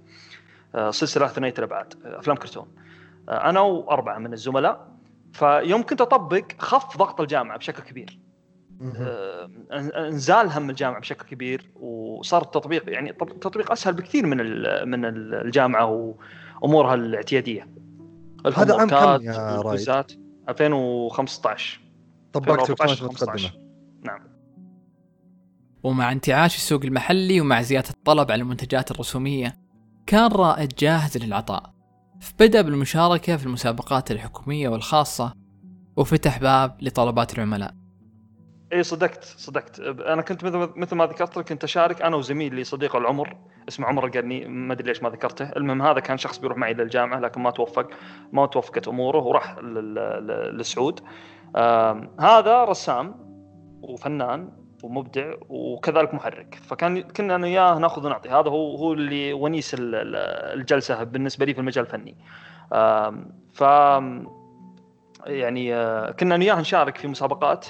آه، 0.74 0.90
سلسلة 0.90 1.26
ثنائية 1.26 1.54
الأبعاد 1.58 1.94
آه، 2.04 2.18
أفلام 2.18 2.36
كرتون. 2.36 2.74
أنا 3.28 3.60
وأربعة 3.60 4.18
من 4.18 4.32
الزملاء. 4.32 4.95
فيوم 5.36 5.82
كنت 5.82 6.00
أطبق 6.00 6.44
خف 6.58 6.96
ضغط 6.96 7.20
الجامعة 7.20 7.58
بشكل 7.58 7.82
كبير. 7.82 8.18
إنزال 9.96 10.50
هم 10.50 10.70
الجامعة 10.70 11.00
بشكل 11.00 11.26
كبير 11.26 11.70
وصار 11.76 12.42
التطبيق 12.42 12.90
يعني 12.90 13.10
التطبيق 13.10 13.72
أسهل 13.72 13.94
بكثير 13.94 14.26
من 14.26 14.36
من 14.88 15.04
الجامعة 15.04 16.14
وأمورها 16.62 16.94
الاعتيادية. 16.94 17.68
هذا 18.56 18.76
عام 18.76 18.88
كم 18.88 19.22
يا 19.22 19.60
رايد؟ 19.60 20.26
2015 20.48 21.80
طبقت 22.32 22.70
نعم. 24.04 24.20
ومع 25.82 26.12
انتعاش 26.12 26.56
السوق 26.56 26.84
المحلي 26.84 27.40
ومع 27.40 27.62
زيادة 27.62 27.90
الطلب 27.90 28.30
على 28.30 28.42
المنتجات 28.42 28.90
الرسومية 28.90 29.58
كان 30.06 30.30
رائد 30.32 30.74
جاهز 30.78 31.18
للعطاء. 31.18 31.75
فبدأ 32.20 32.62
بالمشاركة 32.62 33.36
في 33.36 33.46
المسابقات 33.46 34.10
الحكومية 34.10 34.68
والخاصة 34.68 35.32
وفتح 35.96 36.38
باب 36.38 36.76
لطلبات 36.80 37.38
العملاء. 37.38 37.74
إي 38.72 38.82
صدقت 38.82 39.24
صدقت. 39.24 39.80
أنا 39.80 40.22
كنت 40.22 40.44
مثل 40.76 40.94
ما 40.94 41.06
ذكرت 41.06 41.36
لك 41.36 41.48
كنت 41.48 41.64
أشارك 41.64 42.02
أنا 42.02 42.16
وزميلي 42.16 42.64
صديق 42.64 42.96
العمر 42.96 43.36
اسمه 43.68 43.86
عمر 43.86 44.06
القرني. 44.06 44.48
ما 44.48 44.72
أدري 44.72 44.88
ليش 44.88 45.02
ما 45.02 45.10
ذكرته. 45.10 45.44
المهم 45.44 45.82
هذا 45.82 46.00
كان 46.00 46.18
شخص 46.18 46.38
بيروح 46.38 46.58
معي 46.58 46.74
للجامعة 46.74 47.20
لكن 47.20 47.40
ما 47.40 47.50
توفق 47.50 47.88
ما 48.32 48.46
توفقت 48.46 48.88
أموره 48.88 49.18
وراح 49.18 49.58
للسعود. 49.58 51.00
هذا 52.20 52.64
رسام 52.64 53.14
وفنان 53.82 54.65
ومبدع 54.82 55.34
وكذلك 55.48 56.14
محرك. 56.14 56.58
فكان 56.66 57.00
كنا 57.00 57.34
أنا 57.34 57.46
وياه 57.46 57.78
نأخذ 57.78 58.06
ونعطي. 58.06 58.28
هذا 58.28 58.50
هو 58.50 58.76
هو 58.76 58.92
اللي 58.92 59.32
ونيس 59.32 59.76
الجلسة 59.78 61.04
بالنسبة 61.04 61.46
لي 61.46 61.54
في 61.54 61.60
المجال 61.60 61.84
الفني. 61.84 62.16
ف 63.52 63.60
يعني 65.26 65.74
آه، 65.74 66.10
كنا 66.10 66.34
أنا 66.34 66.44
وياه 66.44 66.60
نشارك 66.60 66.96
في 66.98 67.08
مسابقات. 67.08 67.66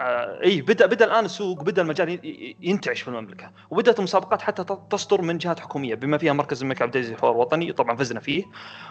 آه 0.00 0.42
اي 0.44 0.60
بدا 0.60 0.86
بدأ 0.86 1.04
الآن 1.04 1.24
السوق 1.24 1.62
بدأ 1.62 1.82
المجال 1.82 2.20
ينتعش 2.60 3.00
في 3.00 3.08
المملكة. 3.08 3.50
وبدأت 3.70 3.98
المسابقات 3.98 4.42
حتى 4.42 4.64
تصدر 4.90 5.22
من 5.22 5.38
جهات 5.38 5.60
حكومية 5.60 5.94
بما 5.94 6.18
فيها 6.18 6.32
مركز 6.32 6.62
الملك 6.62 6.82
عبد 6.82 6.96
العزيز 6.96 7.12
الحوار 7.12 7.32
الوطني 7.32 7.72
طبعا 7.72 7.96
فزنا 7.96 8.20
فيه. 8.20 8.44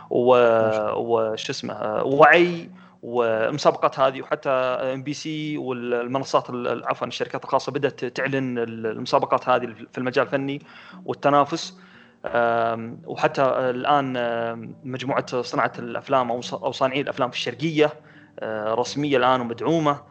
وش 0.09 1.49
اسمه 1.49 1.73
آه، 1.73 2.03
وعي 2.03 2.69
والمسابقات 3.05 3.99
هذه 3.99 4.21
وحتى 4.21 4.49
MBC 4.49 5.57
والمنصات 5.57 6.47
عفوا 6.85 7.07
الشركات 7.07 7.43
الخاصة 7.43 7.71
بدأت 7.71 8.05
تعلن 8.05 8.57
المسابقات 8.57 9.49
هذه 9.49 9.65
في 9.91 9.97
المجال 9.97 10.25
الفني 10.25 10.61
والتنافس. 11.05 11.77
وحتى 13.05 13.41
الآن 13.43 14.75
مجموعة 14.83 15.41
صناعة 15.41 15.71
الأفلام 15.79 16.31
أو 16.31 16.71
صانعي 16.71 17.01
الأفلام 17.01 17.29
في 17.29 17.35
الشرقية 17.35 17.93
آه، 18.39 18.73
رسمية 18.73 19.17
الآن 19.17 19.41
ومدعومة. 19.41 20.01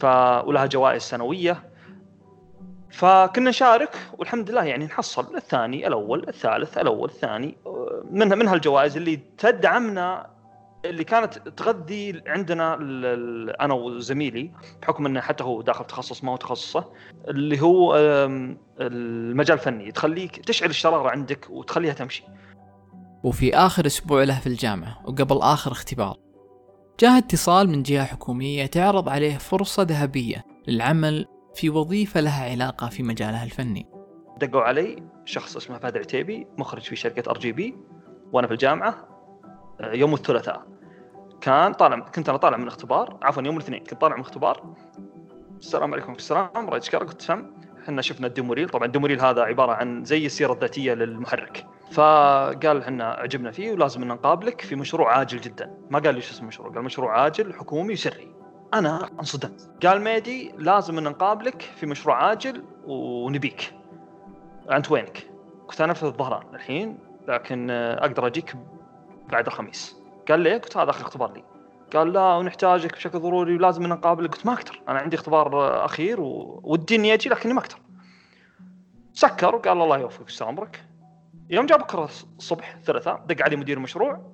ف 0.00 0.04
ولها 0.44 0.66
جوائز 0.66 1.02
سنوية. 1.02 1.70
فكنا 2.90 3.50
نشارك 3.50 3.96
والحمد 4.18 4.50
لله 4.50 4.64
يعني 4.64 4.84
نحصل 4.84 5.36
الثاني 5.36 5.86
الأول 5.86 6.28
الثالث 6.28 6.78
الأول 6.78 7.08
الثاني 7.08 7.56
آه، 7.66 8.04
منها 8.10 8.36
من 8.36 8.48
هالجوائز 8.48 8.96
اللي 8.96 9.20
تدعمنا 9.38 10.39
اللي 10.84 11.04
كانت 11.04 11.48
تغذي 11.48 12.22
عندنا 12.26 12.74
أنا 13.60 13.74
وزميلي 13.74 14.50
بحكم 14.82 15.06
إنه 15.06 15.20
حتى 15.20 15.44
هو 15.44 15.62
داخل 15.62 15.84
تخصص 15.84 16.24
ما 16.24 16.32
هو 16.32 16.36
تخصصه 16.36 16.92
اللي 17.28 17.60
هو 17.60 17.96
المجال 18.80 19.58
الفني 19.58 19.92
تخليك 19.92 20.36
تشعل 20.36 20.70
الشرارة 20.70 21.10
عندك 21.10 21.50
وتخليها 21.50 21.92
تمشي. 21.92 22.24
وفي 23.24 23.54
آخر 23.54 23.86
أسبوع 23.86 24.24
له 24.24 24.38
في 24.40 24.46
الجامعة 24.46 24.98
وقبل 25.04 25.38
آخر 25.38 25.72
اختبار 25.72 26.16
جاء 27.00 27.18
اتصال 27.18 27.68
من 27.68 27.82
جهة 27.82 28.04
حكومية 28.04 28.66
تعرض 28.66 29.08
عليه 29.08 29.38
فرصة 29.38 29.82
ذهبية 29.82 30.44
للعمل 30.68 31.26
في 31.54 31.70
وظيفة 31.70 32.20
لها 32.20 32.50
علاقة 32.50 32.88
في 32.88 33.02
مجاله 33.02 33.44
الفني. 33.44 33.86
دقوا 34.40 34.62
علي 34.62 35.02
شخص 35.24 35.56
اسمه 35.56 35.78
فهد 35.78 35.94
العتيبي 35.94 36.46
مخرج 36.58 36.82
في 36.82 36.96
شركة 36.96 37.30
RGB 37.30 37.76
وأنا 38.32 38.46
في 38.46 38.52
الجامعة 38.52 39.10
يوم 39.82 40.14
الثلاثاء. 40.14 40.62
كان 41.40 41.72
طالع 41.72 41.98
كنت 41.98 42.28
أنا 42.28 42.38
طالع 42.38 42.56
من 42.56 42.66
اختبار 42.66 43.18
عفوا 43.22 43.42
يوم 43.42 43.56
الاثنين 43.56 43.80
كنت 43.80 44.00
طالع 44.00 44.16
من 44.16 44.20
اختبار 44.20 44.74
السلام 45.58 45.92
عليكم 45.92 46.12
السلام 46.12 46.70
رايد 46.70 46.82
الشكره 46.82 46.98
قلت 46.98 47.22
فهم 47.22 47.52
إحنا 47.84 48.02
شفنا 48.02 48.26
ال 48.26 48.31
demo 48.31 48.49
reel 48.49 48.68
طبعا 48.68 48.84
ال 48.86 48.90
demo 48.90 49.05
reel 49.05 49.20
هذا 49.20 49.42
عبارة 49.42 49.72
عن 49.72 50.04
زي 50.04 50.26
السيرة 50.26 50.52
الذاتية 50.52 50.94
للمحرك. 50.94 51.66
فقال 51.92 52.82
إحنا 52.82 53.04
عجبنا 53.04 53.50
فيه 53.50 53.72
ولازم 53.72 54.02
إن 54.02 54.08
نقابلك 54.08 54.60
في 54.60 54.76
مشروع 54.76 55.16
عاجل 55.18 55.40
جدا. 55.40 55.74
ما 55.90 55.98
قال 55.98 56.14
لي 56.14 56.20
شو 56.20 56.32
اسم 56.32 56.42
المشروع 56.42 56.68
قال 56.68 56.82
مشروع 56.82 57.20
عاجل 57.20 57.54
حكومي 57.54 57.92
وسري 57.92 58.34
أنا 58.74 59.08
انصدمت 59.18 59.86
قال 59.86 60.02
ميدي 60.02 60.52
لازم 60.58 60.98
إن 60.98 61.04
نقابلك 61.04 61.62
في 61.62 61.86
مشروع 61.86 62.24
عاجل 62.24 62.64
ونبيك. 62.86 63.74
أنت 64.72 64.90
وينك؟ 64.90 65.30
قلت 65.68 65.80
أنا 65.80 65.92
في 65.92 66.02
الظهران 66.02 66.54
الحين 66.54 66.98
لكن 67.28 67.70
أقدر 67.70 68.26
أجيك 68.26 68.54
بعد 69.30 69.46
الخميس. 69.46 69.96
قال 70.28 70.40
لي 70.40 70.54
قلت 70.54 70.76
هذا 70.76 70.90
آخر 70.90 71.02
اختبار 71.02 71.32
لي. 71.32 71.44
قال 71.94 72.12
لا 72.12 72.36
ونحتاجك 72.36 72.92
بشكل 72.92 73.18
ضروري 73.18 73.56
ولازم 73.56 73.86
نقابلك 73.86 74.34
قلت 74.34 74.46
ما 74.46 74.52
أقدر. 74.52 74.82
أنا 74.88 74.98
عندي 74.98 75.16
اختبار 75.16 75.84
أخير 75.84 76.16
ودي 76.20 76.96
إني 76.96 77.14
أجي 77.14 77.28
لكني 77.28 77.52
ما 77.52 77.60
أقدر. 77.60 77.76
سكر 79.12 79.54
وقال 79.54 79.82
الله 79.82 79.98
يوفقك 79.98 80.28
أستاذ 80.28 80.46
عمرك 80.46 80.84
يوم 81.50 81.66
جاء 81.66 81.78
بكرة 81.78 82.10
الصبح 82.38 82.74
الثلاثاء 82.74 83.24
دق 83.26 83.44
علي 83.44 83.56
مدير 83.56 83.76
المشروع 83.76 84.32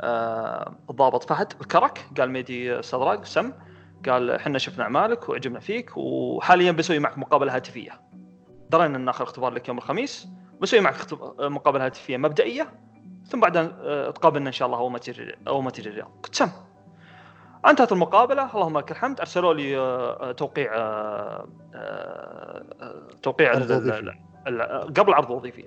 آه 0.00 0.74
الضابط 0.90 1.24
فهد 1.24 1.52
الكرك 1.60 2.06
قال 2.18 2.30
ميدي 2.30 2.78
أستاذ 2.78 3.22
سم. 3.22 3.52
قال 4.08 4.30
إحنا 4.30 4.58
شفنا 4.58 4.84
أعمالك 4.84 5.28
وعجبنا 5.28 5.60
فيك 5.60 5.96
وحاليا 5.96 6.72
بسوي 6.72 6.98
معك 6.98 7.18
مقابلة 7.18 7.56
هاتفية. 7.56 8.00
درينا 8.70 8.96
إن 8.96 9.08
آخر 9.08 9.24
اختبار 9.24 9.52
لك 9.52 9.68
يوم 9.68 9.78
الخميس. 9.78 10.28
بسوي 10.60 10.80
معك 10.80 10.96
مقابلة 11.40 11.86
هاتفية 11.86 12.16
مبدئية. 12.16 12.72
ثم 13.28 13.40
بعدها 13.40 13.72
آه، 13.82 14.10
تقابلنا 14.10 14.46
إن 14.46 14.52
شاء 14.52 14.66
الله 14.66 14.78
اول 14.78 14.92
ما 14.92 14.98
تجي 14.98 15.34
اول 15.48 15.64
ما 15.64 15.70
تجي 15.70 15.88
الرياض 15.88 16.10
قلت 16.22 16.34
سم 16.34 16.50
انتهت 17.66 17.92
المقابلة. 17.92 18.54
اللهم 18.54 18.78
لك 18.78 18.90
الحمد. 18.90 19.20
أرسلوا 19.20 19.54
لي 19.54 19.78
آه، 19.78 20.32
توقيع 20.32 20.72
آه، 20.74 21.46
توقيع 23.22 23.52
قبل 23.52 25.08
العرض 25.08 25.30
الوظيفي 25.30 25.62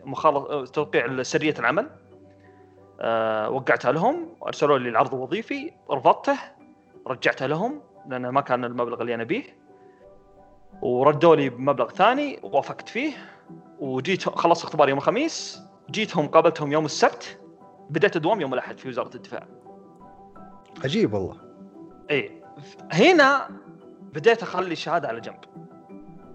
توقيع 0.74 1.24
سرية 1.24 1.54
العمل. 1.60 1.90
وقعتها 3.50 3.92
لهم. 3.92 4.36
وارسلوا 4.42 4.78
لي 4.78 4.90
العرض 4.90 5.14
الوظيفي. 5.14 5.72
رفضته. 5.92 6.38
رجعته 7.08 7.46
لهم. 7.46 7.82
لأن 8.08 8.30
ما 8.30 8.42
كان 8.42 8.66
المبلغ 8.66 9.02
اللي 9.02 9.16
أنا 9.16 9.24
بيه. 9.24 9.44
وردوا 10.82 11.36
لي 11.36 11.50
بمبلغ 11.50 11.90
ثاني. 11.90 12.40
وافقت 12.44 12.90
فيه. 12.90 13.14
وجيت 13.80 14.30
خلصت 14.30 14.64
إختبار 14.64 14.90
يوم 14.90 14.98
الخميس. 14.98 15.62
جيتهم 15.92 16.28
قابلتهم 16.28 16.72
يوم 16.72 16.86
السبت. 16.86 17.41
بديت 17.92 18.16
أدوام 18.16 18.42
يوم 18.42 18.54
الأحد 18.54 18.80
في 18.80 18.90
وزارة 18.90 19.16
الدفاع. 19.16 19.48
عجيب 20.84 21.14
والله. 21.14 21.38
اي 22.12 22.44
هنا 22.92 23.48
بديت 24.14 24.44
أخلي 24.44 24.72
الشهادة 24.72 25.08
على 25.08 25.22
جنب. 25.22 25.40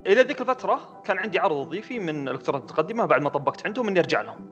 إلى 0.06 0.22
ذيك 0.22 0.40
الفترة 0.40 1.02
كان 1.04 1.18
عندي 1.18 1.38
عرض 1.38 1.56
وظيفي 1.56 1.98
من 1.98 2.28
الالكترونات 2.28 2.62
المتقدمة 2.62 3.06
بعد 3.06 3.22
ما 3.22 3.28
طبقت 3.28 3.66
عندهم 3.66 3.88
اني 3.88 4.00
ارجع 4.00 4.20
لهم. 4.20 4.50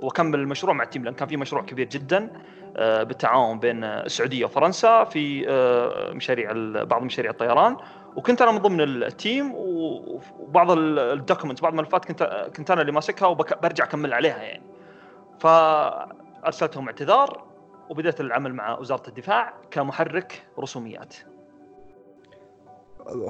وكمل 0.00 0.38
المشروع 0.38 0.72
مع 0.72 0.84
ال 0.84 0.88
team 0.88 1.04
لأن 1.04 1.14
كان 1.14 1.28
في 1.28 1.36
مشروع 1.36 1.62
كبير 1.62 1.88
جدا 1.88 2.32
آه، 2.76 3.02
بالتعاون 3.02 3.58
بين 3.58 3.84
السعودية 3.84 4.44
وفرنسا 4.44 5.04
في 5.04 5.48
آه، 5.48 6.12
مشاريع 6.12 6.52
بعض 6.84 7.02
مشاريع 7.02 7.30
الطيران. 7.30 7.76
وكنت 8.16 8.42
أنا 8.42 8.52
من 8.52 8.58
ضمن 8.58 8.80
ال 8.80 8.94
team 8.94 9.52
وبعض 9.54 10.70
ال 10.70 10.80
document 10.80 11.62
بعض 11.62 11.72
الملفات 11.72 12.04
كنت 12.04 12.50
كنت 12.56 12.70
أنا 12.70 12.80
اللي 12.80 12.92
ماسكها 12.92 13.26
وبرجع 13.26 13.84
أكمل 13.84 14.12
عليها 14.12 14.42
يعني. 14.42 14.62
فارسلتهم 16.46 16.86
اعتذار 16.86 17.44
وبدأت 17.90 18.20
العمل 18.20 18.54
مع 18.54 18.78
وزارة 18.78 19.08
الدفاع 19.08 19.54
كمحرك 19.70 20.46
رسوميات. 20.58 21.14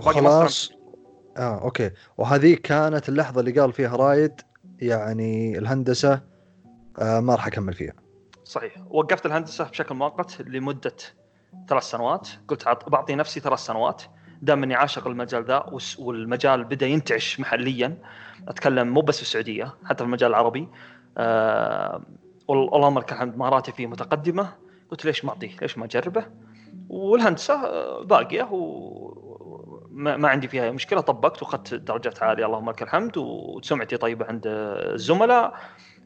خلاص. 0.01 0.73
آه 1.37 1.63
okay. 1.63 1.91
وهذه 2.17 2.55
كانت 2.55 3.09
اللحظة 3.09 3.41
اللي 3.41 3.61
قال 3.61 3.73
فيها 3.73 3.97
رايد 3.97 4.41
يعني 4.79 5.59
الهندسة 5.59 6.21
آه 6.99 7.21
ما 7.21 7.35
راح 7.35 7.47
أكمل 7.47 7.73
فيها. 7.73 7.93
صحيح. 8.45 8.73
وقفت 8.91 9.27
الهندسة 9.27 9.65
بشكل 9.65 9.95
مؤقت 9.95 10.41
لمدة 10.41 10.97
ثلاث 11.69 11.83
سنوات. 11.83 12.29
قلت 12.49 12.69
بعطي 12.89 13.15
نفسي 13.15 13.41
ثلاث 13.41 13.59
سنوات. 13.59 14.03
دام 14.43 14.63
أني 14.63 14.75
عاشق 14.75 15.07
المجال 15.07 15.45
ذا 15.45 15.67
والمجال 15.99 16.65
بدأ 16.65 16.87
ينتعش 16.87 17.41
محليا 17.41 17.99
أتكلم 18.49 18.89
مو 18.89 19.01
بس 19.01 19.17
في 19.17 19.23
السعوديه 19.23 19.75
حتى 19.85 19.99
في 19.99 20.05
المجال 20.05 20.31
العربي. 20.31 20.69
آه 21.19 22.03
اللهم 22.51 22.99
لك 22.99 23.13
الحمد 23.13 23.37
مهاراتي 23.37 23.73
فيه 23.73 23.87
متقدمة. 23.87 24.53
قلت 24.91 25.05
ليش 25.05 25.25
ما 25.25 25.31
أعطيه؟ 25.31 25.51
ليش 25.63 25.79
ما 25.79 25.85
أجربه؟ 25.85 26.27
والهندسة 26.89 27.55
آه، 27.55 28.05
باقية 28.05 28.49
وما 28.51 30.17
ما 30.17 30.29
عندي 30.29 30.49
فيها 30.49 30.71
مشكلة. 30.71 31.01
طبقت 31.01 31.43
وأخذت 31.43 31.75
درجات 31.75 32.23
عالية 32.23 32.47
اللهم 32.47 32.71
لك 32.71 32.83
الحمد. 32.83 33.17
وسمعتي 33.17 33.97
طيبة 33.97 34.27
عند 34.27 34.43
الزملاء 34.47 35.55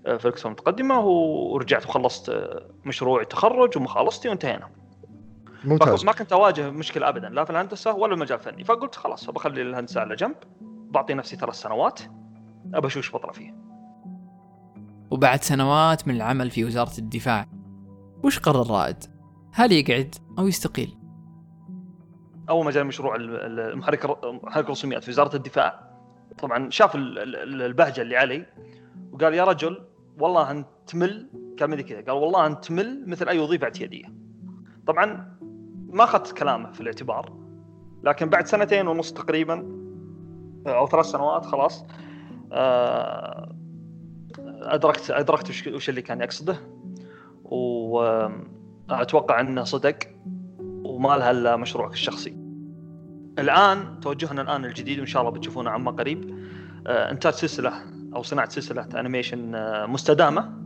آه، 0.07 0.16
في 0.16 0.29
القسم 0.29 0.48
المتقدمه 0.48 1.00
ورجعت 1.00 1.87
وخلصت 1.87 2.29
آه، 2.29 2.66
مشروع 2.85 3.20
التخرج 3.20 3.76
ومخالصتي 3.76 4.29
وانتهينا. 4.29 4.68
ممتاز. 5.64 6.05
ما 6.05 6.12
كنت 6.12 6.33
أواجه 6.33 6.70
مشكلة 6.70 7.09
ابدا 7.09 7.29
لا 7.29 7.44
في 7.44 7.50
الهندسة 7.50 7.94
ولا 7.94 8.14
المجال 8.14 8.38
الفني. 8.38 8.64
فقلت 8.64 8.94
خلاص 8.94 9.31
بخلي 9.31 9.62
الهندسة 9.62 10.00
على 10.00 10.16
جنب. 10.16 10.37
بعطي 10.90 11.14
نفسي 11.14 11.37
ثلاث 11.37 11.55
سنوات 11.55 12.00
أبى 12.74 12.87
أشوف 12.87 12.96
إيش 12.96 13.14
بطلع 13.14 13.33
فيه. 13.33 13.69
وبعد 15.10 15.42
سنوات 15.42 16.08
من 16.08 16.16
العمل 16.16 16.50
في 16.50 16.64
وزارة 16.64 16.98
الدفاع 16.98 17.46
وش 18.24 18.38
قرر 18.38 18.70
رائد؟ 18.70 18.96
هل 19.52 19.72
يقعد 19.72 20.14
أو 20.38 20.48
يستقيل؟ 20.48 20.96
أول 22.50 22.64
ما 22.64 22.70
جاء 22.70 22.84
مشروع 22.84 23.16
المحرك 23.16 24.06
محرك 24.44 24.64
الرسوميات 24.64 25.04
في 25.04 25.10
وزارة 25.10 25.36
الدفاع 25.36 25.90
طبعا 26.38 26.70
شاف 26.70 26.92
البهجة 26.96 28.00
اللي 28.00 28.16
علي 28.16 28.46
وقال 29.12 29.34
يا 29.34 29.44
رجل 29.44 29.84
والله 30.18 30.50
انت 30.50 30.66
تمل 30.86 31.30
كان 31.58 31.80
كذا 31.80 32.00
قال 32.00 32.10
والله 32.10 32.46
انت 32.46 32.64
تمل 32.64 33.04
مثل 33.06 33.28
أي 33.28 33.38
وظيفة 33.38 33.64
اعتياديه 33.64 34.04
طبعا 34.86 35.36
ما 35.88 36.04
أخذت 36.04 36.32
كلامه 36.32 36.72
في 36.72 36.80
الاعتبار 36.80 37.32
لكن 38.02 38.28
بعد 38.28 38.46
سنتين 38.46 38.88
ونص 38.88 39.12
تقريبا 39.12 39.80
أو 40.66 40.86
ثلاث 40.86 41.06
سنوات 41.06 41.44
خلاص 41.44 41.84
آه، 42.52 43.56
ادركت 44.60 45.10
أدركت 45.10 45.68
وش 45.68 45.88
اللي 45.88 46.02
كان 46.02 46.20
يقصده. 46.20 46.56
واتوقع 47.44 49.40
إنه 49.40 49.64
صدق 49.64 49.98
وما 50.84 51.16
لها 51.16 51.30
إلا 51.30 51.56
مشروعك 51.56 51.92
الشخصي. 51.92 52.36
الآن 53.38 54.00
توجهنا 54.00 54.42
الآن 54.42 54.64
الجديد 54.64 54.98
وإن 54.98 55.06
شاء 55.06 55.22
الله 55.22 55.32
بتشوفونه 55.32 55.70
عما 55.70 55.90
قريب. 55.90 56.38
آه، 56.86 57.10
إنتاج 57.10 57.32
سلسلة 57.32 57.72
أو 58.16 58.22
صناعة 58.22 58.48
سلسلة 58.48 58.88
أنيميشن 59.00 59.54
آه، 59.54 59.86
مستدامة. 59.86 60.60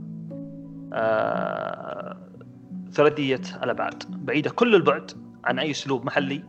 ثلاثية 2.92 3.40
الأبعاد. 3.62 4.02
بعيدة 4.08 4.50
كل 4.50 4.74
البعد 4.74 5.10
عن 5.44 5.58
أي 5.58 5.70
أسلوب 5.70 6.04
محلي 6.04 6.44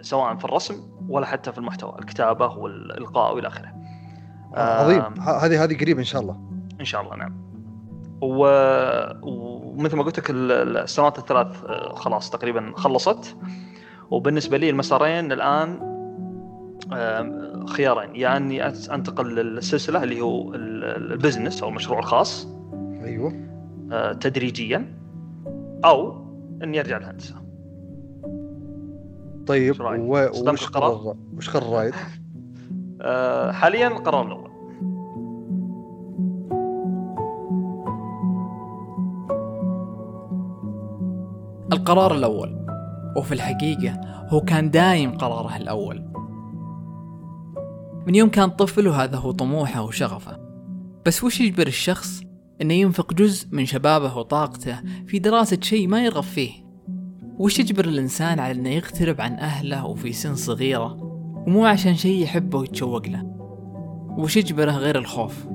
سواء 0.00 0.36
في 0.36 0.44
الرسم 0.44 0.74
ولا 1.08 1.26
حتى 1.26 1.52
في 1.52 1.58
المحتوى 1.58 1.98
الكتابة 1.98 2.46
والإلقاء 2.46 3.34
وإلى 3.34 3.48
آخره. 3.48 3.72
عظيم. 4.54 5.02
هذه 5.20 5.64
هذه 5.64 5.78
قريب 5.80 5.98
إن 5.98 6.04
شاء 6.04 6.22
الله. 6.22 6.49
إن 6.80 6.84
شاء 6.84 7.00
الله 7.02 7.16
نعم. 7.16 7.50
و... 8.22 8.46
ومثل 9.22 9.96
ما 9.96 10.02
قلت 10.02 10.18
لك 10.18 10.30
السنوات 10.30 11.18
الثلاث 11.18 11.64
آه، 11.64 11.94
خلاص 11.94 12.30
تقريبا 12.30 12.72
خلصت. 12.76 13.36
وبالنسبة 14.10 14.56
لي 14.56 14.70
المسارين 14.70 15.32
الآن 15.32 15.90
خيارين. 17.68 18.14
يا 18.14 18.20
يعني 18.20 18.36
اني 18.36 18.94
أنتقل 18.94 19.34
للسلسلة 19.34 20.02
اللي 20.02 20.20
هو 20.20 20.54
البزنس 20.54 21.62
أو 21.62 21.68
المشروع 21.68 21.98
الخاص. 21.98 22.48
أيوه. 23.04 23.34
آه، 23.92 24.12
تدريجيا. 24.12 25.00
أو 25.84 26.24
أني 26.62 26.80
أرجع 26.80 26.96
الهندسة. 26.96 27.34
طيب 29.46 29.80
و... 29.80 30.28
وش 30.50 30.66
قرار 30.66 31.16
وش 31.36 31.50
قرر 31.50 31.76
رايد؟ 31.76 31.94
آه، 33.00 33.52
حاليا 33.52 33.88
القرار 33.88 34.26
الأول. 34.26 34.49
القرار 41.72 42.14
الأول. 42.14 42.66
وفي 43.16 43.34
الحقيقة 43.34 44.00
هو 44.28 44.40
كان 44.40 44.70
دايم 44.70 45.18
قراره 45.18 45.56
الأول. 45.56 46.04
من 48.06 48.14
يوم 48.14 48.28
كان 48.28 48.50
طفل 48.50 48.88
وهذا 48.88 49.16
هو 49.16 49.30
طموحه 49.30 49.82
وشغفه. 49.82 50.38
بس 51.06 51.24
وش 51.24 51.40
يجبر 51.40 51.66
الشخص 51.66 52.22
إنه 52.62 52.74
ينفق 52.74 53.14
جزء 53.14 53.48
من 53.52 53.66
شبابه 53.66 54.18
وطاقته 54.18 54.80
في 55.06 55.18
دراسة 55.18 55.58
شيء 55.62 55.88
ما 55.88 56.04
يرغب 56.04 56.22
فيه؟ 56.22 56.52
وش 57.38 57.58
يجبر 57.58 57.84
الإنسان 57.84 58.38
على 58.38 58.52
إنه 58.52 58.68
يغترب 58.68 59.20
عن 59.20 59.32
أهله 59.32 59.86
وفي 59.86 60.12
سن 60.12 60.34
صغيرة 60.34 60.96
ومو 61.46 61.64
عشان 61.64 61.94
شيء 61.94 62.22
يحبه 62.22 62.58
ويتشوق 62.58 63.06
له؟ 63.06 63.22
وش 64.18 64.36
يجبره 64.36 64.72
غير 64.72 64.98
الخوف؟ 64.98 65.46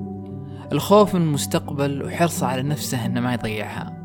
الخوف 0.72 1.14
من 1.14 1.22
المستقبل 1.22 2.02
وحرصه 2.02 2.46
على 2.46 2.62
نفسه 2.62 3.06
إنه 3.06 3.20
ما 3.20 3.34
يضيعها. 3.34 3.95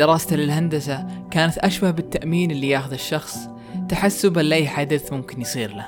دراسته 0.00 0.36
للهندسة 0.36 1.06
كانت 1.30 1.58
أشبه 1.58 1.90
بالتأمين 1.90 2.50
اللي 2.50 2.68
ياخذ 2.68 2.92
الشخص. 2.92 3.48
تحسبا 3.88 4.40
لأي 4.40 4.68
حدث 4.68 5.12
ممكن 5.12 5.40
يصير 5.40 5.74
له. 5.74 5.86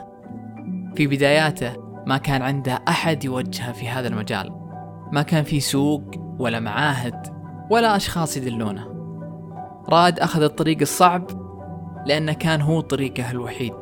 في 0.95 1.07
بداياته 1.07 1.73
ما 2.07 2.19
كان 2.19 2.43
عنده 2.43 2.85
أحد 2.89 3.25
يوجهه 3.25 3.73
في 3.73 3.89
هذا 3.89 4.09
المجال. 4.09 4.53
ما 5.13 5.23
كان 5.23 5.45
في 5.45 5.61
سوق 5.61 6.03
ولا 6.39 6.61
معاهد 6.61 7.27
ولا 7.71 7.97
أشخاص 7.97 8.37
يدلونه. 8.37 8.87
راد 9.89 10.19
أخذ 10.19 10.43
الطريق 10.43 10.79
الصعب 10.81 11.27
لأنه 12.07 12.33
كان 12.33 12.61
هو 12.61 12.81
طريقه 12.81 13.31
الوحيد. 13.31 13.75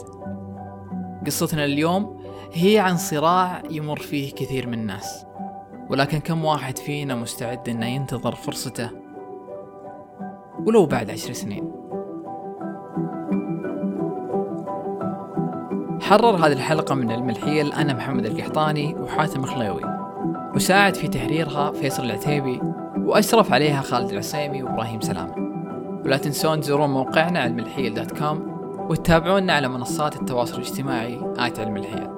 قصتنا 1.27 1.65
اليوم 1.65 2.21
هي 2.53 2.79
عن 2.79 2.97
صراع 2.97 3.63
يمر 3.71 3.99
فيه 3.99 4.33
كثير 4.33 4.67
من 4.67 4.75
الناس. 4.75 5.27
ولكن 5.91 6.19
كم 6.19 6.45
واحد 6.45 6.79
فينا 6.79 7.15
مستعد 7.15 7.69
إنه 7.69 7.87
ينتظر 7.87 8.35
فرصته 8.35 8.91
ولو 10.67 10.87
بعد 10.87 11.11
عشر 11.11 11.33
سنين. 11.33 11.73
حرر 16.01 16.37
هذه 16.37 16.53
الحلقة 16.53 16.95
من 16.95 17.13
علم 17.13 17.31
الحيل 17.31 17.73
أنا 17.73 17.95
محمد 17.95 18.27
القحطاني 18.27 18.95
وحاتم 18.95 19.43
خليوي. 19.43 19.81
وساعد 20.55 20.95
في 20.95 21.09
تحريرها 21.09 21.73
فيصل 21.73 22.05
العتيبي 22.05 22.61
وأشرف 22.97 23.53
عليها 23.53 23.81
خالد 23.81 24.11
العسيمي 24.11 24.63
وإبراهيم 24.63 25.01
سلامة 25.01 25.35
ولا 26.05 26.17
تنسون 26.17 26.61
تزورون 26.61 26.91
موقعنا 26.91 27.41
علم 27.41 27.59
الحيل 27.59 27.95
دوت 27.95 28.19
كوم 28.19 28.51
وتتابعونا 28.91 29.53
على 29.53 29.69
منصات 29.69 30.17
التواصل 30.17 30.55
الاجتماعي 30.55 31.21
آت 31.39 31.61
علم 31.61 31.77
الحيل. 31.77 32.09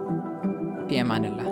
في 0.89 1.01
أمان 1.01 1.25
الله. 1.25 1.52